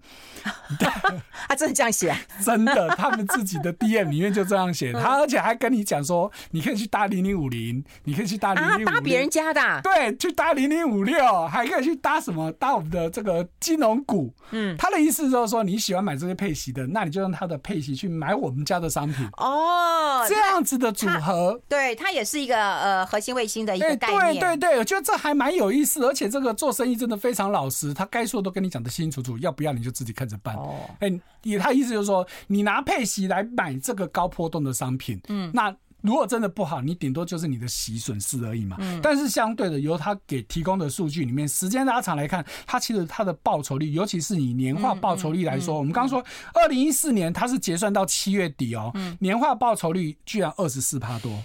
[1.46, 10.53] 他 真的这样写， 真的，他们自己的 DM 里面就这样写，他而且还跟你讲说，你可以去搭零零五零，你可以去搭零零五零，搭别人家的，对，去搭。
[10.54, 12.50] 零零五六还可以去搭什么？
[12.52, 14.32] 搭我们的这个金融股。
[14.50, 19.26] 嗯，他的意思就是说，你喜欢买这些配息的，那你就用他的配息去买我们家的商品。
[19.36, 24.40] 哦，这样子的组合，对，它也是一个呃核心卫星的一个概念。
[24.40, 30.54] 对对对，我觉得这还蛮有意思，而且这个做生意真的非常老实，他该说的都跟你讲的清清楚楚，要不要你就自己看着办。
[30.56, 35.74] 哦，哎，也他意思就是说，你拿配息来买这个高波动的商品，嗯，那。
[36.04, 38.76] 如果真的不好，你顶多就是你的洗损失而已嘛。
[38.78, 39.00] 嗯。
[39.02, 51.42] 但是相对的，由他给提供的数据里面，时间拉长来看，它其实它的报酬率，尤其是以年化报酬率来说，我们刚刚说，二零一四年它是结算到七月底哦，年化报酬率居然二十四趴多，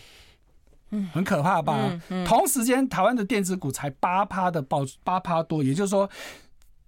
[0.92, 1.98] 嗯，很可怕吧？
[2.28, 6.10] 同时间，台湾的电子股才八趴的报八趴多，也就是说，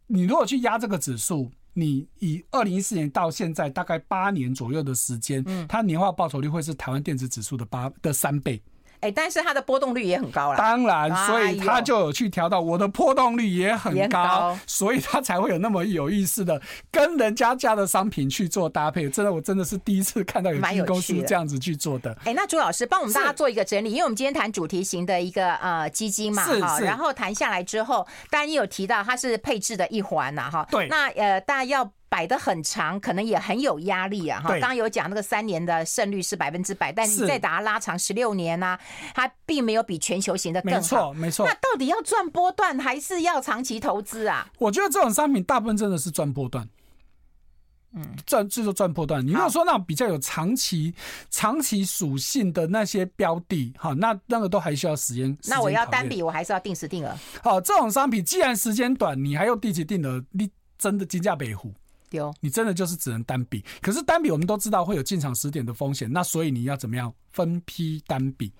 [0.07, 1.49] 你如果去压这个指数。
[1.73, 8.61] 你以二零一四年到现在大概八年左右的时间，它年化报酬率会是台湾电子指数的八的三倍。
[9.01, 10.57] 哎，但是它的波动率也很高了。
[10.57, 19.09] 当然，所以它就有去调到我的波动率也很高，所以它才会有那么有意思的跟人家家的商品去做搭配。
[19.09, 22.15] 真的，我真的是第一次看到有基金公司这样子去做的。
[22.25, 30.67] 哎，那朱老师帮我们大家做一个整理，因为我们今天谈主题型的一个呃基金嘛，哈，然后谈下来之后，当然也有提到它是配置的一环呐，哈。
[30.69, 30.87] 对。
[30.87, 31.91] 那呃，大家要。
[32.11, 34.41] 摆得很长，可能也很有压力啊。
[34.41, 38.79] 哈，刚刚有讲那个三年的胜率是百分之百，但是你再把它拉长十六年呢、啊，
[39.15, 40.79] 它并没有比全球型的更好。
[40.79, 41.45] 没错，没错。
[41.47, 44.51] 那到底要赚波段还是要长期投资啊？
[44.57, 46.67] 我觉得这种商品大部分真的是赚波段。
[47.93, 49.25] 嗯，赚就是赚波段。
[49.25, 50.93] 你如果说那种比较有长期、
[51.29, 55.37] 长期属性的那些标的，哈，那那个都还需要时间。
[55.45, 57.17] 那我要单笔，我还是要定时定额。
[57.41, 61.73] 好，这种商品既然时间短，你还用定期定额，你真的金价北湖。
[62.39, 63.63] 你真的就是只能单笔。
[63.81, 68.51] 可是单笔我们都知道会有进场时点的风险，那所以你要怎么样分批单笔？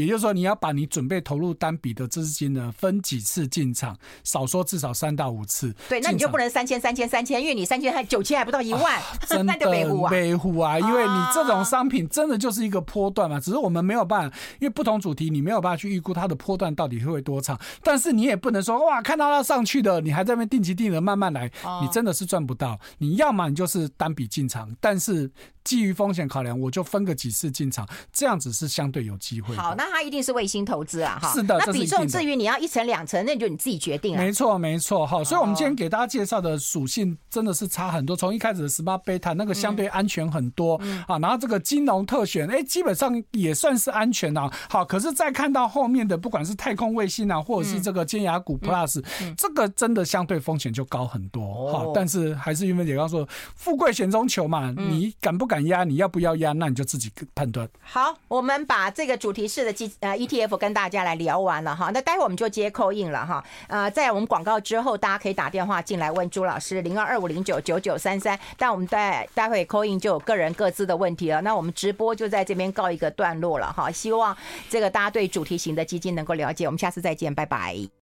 [0.00, 5.74] 也就是说，你要把你准备投入单笔的资金呢，分几次进场，少说至少三到五次。
[5.88, 9.86] 对，那你就不能三千、三千、三千，因为你三千还九千还不到一万，真 的北
[10.34, 10.78] 户啊！
[10.78, 17.58] 因为你这种商品真的就是一个波段嘛，只是我们没有办法，因为不同主题你没有办法去预估它的波段到底会多长。
[17.82, 21.50] 但是你也不能说哇，看到它上去的，你还在那边定期定额慢慢来，
[21.82, 22.78] 你真的是赚不到。
[22.98, 25.30] 你要么你就是单笔进场，但是。
[25.64, 29.54] 基于风险考量，我就分个几次进场，这样子是相对有机会。
[29.56, 31.32] 好，那它一定是卫星投资啊，哈。
[31.32, 34.22] 是的，那比重至于你要一层两层，那就你自己决定了。
[34.22, 35.22] 没错，没错，哈。
[35.22, 38.16] 所以，我们今天给大家介绍的属性真的是差很多。
[38.16, 44.50] 从一开始的 Smart Beta 那个相对安全很多啊，然后这个金融特选，哎，基本上也算是安全啊。
[44.68, 49.02] 好，可是再看到后面的，不管是太空卫星啊，或者是这个尖牙股 Plus，
[49.36, 51.70] 这个真的相对风险就高很多。
[51.70, 55.84] 好，但是还是玉芬姐刚说，富贵险中求嘛，你敢不敢压？
[55.84, 56.52] 你要不要压？
[56.52, 57.68] 那你就自己判断。
[57.80, 61.90] 好，我们把这个主题式的基呃 ETF 跟大家来聊完了哈。
[61.92, 63.44] 那待会我们就接 call in 了哈。
[63.68, 68.38] 呃，在我们广告之后，大家可以打电话进来问朱老师零二二五零九九九三三。
[68.56, 71.40] 但我们待待会 call in 就有个人各自的问题了。
[71.42, 73.90] 那我们直播就在这边告一个段落了哈。
[73.90, 74.36] 希望
[74.68, 76.64] 这个大家对主题型的基金能够了解。
[76.66, 77.90] 我们下次再见，拜拜。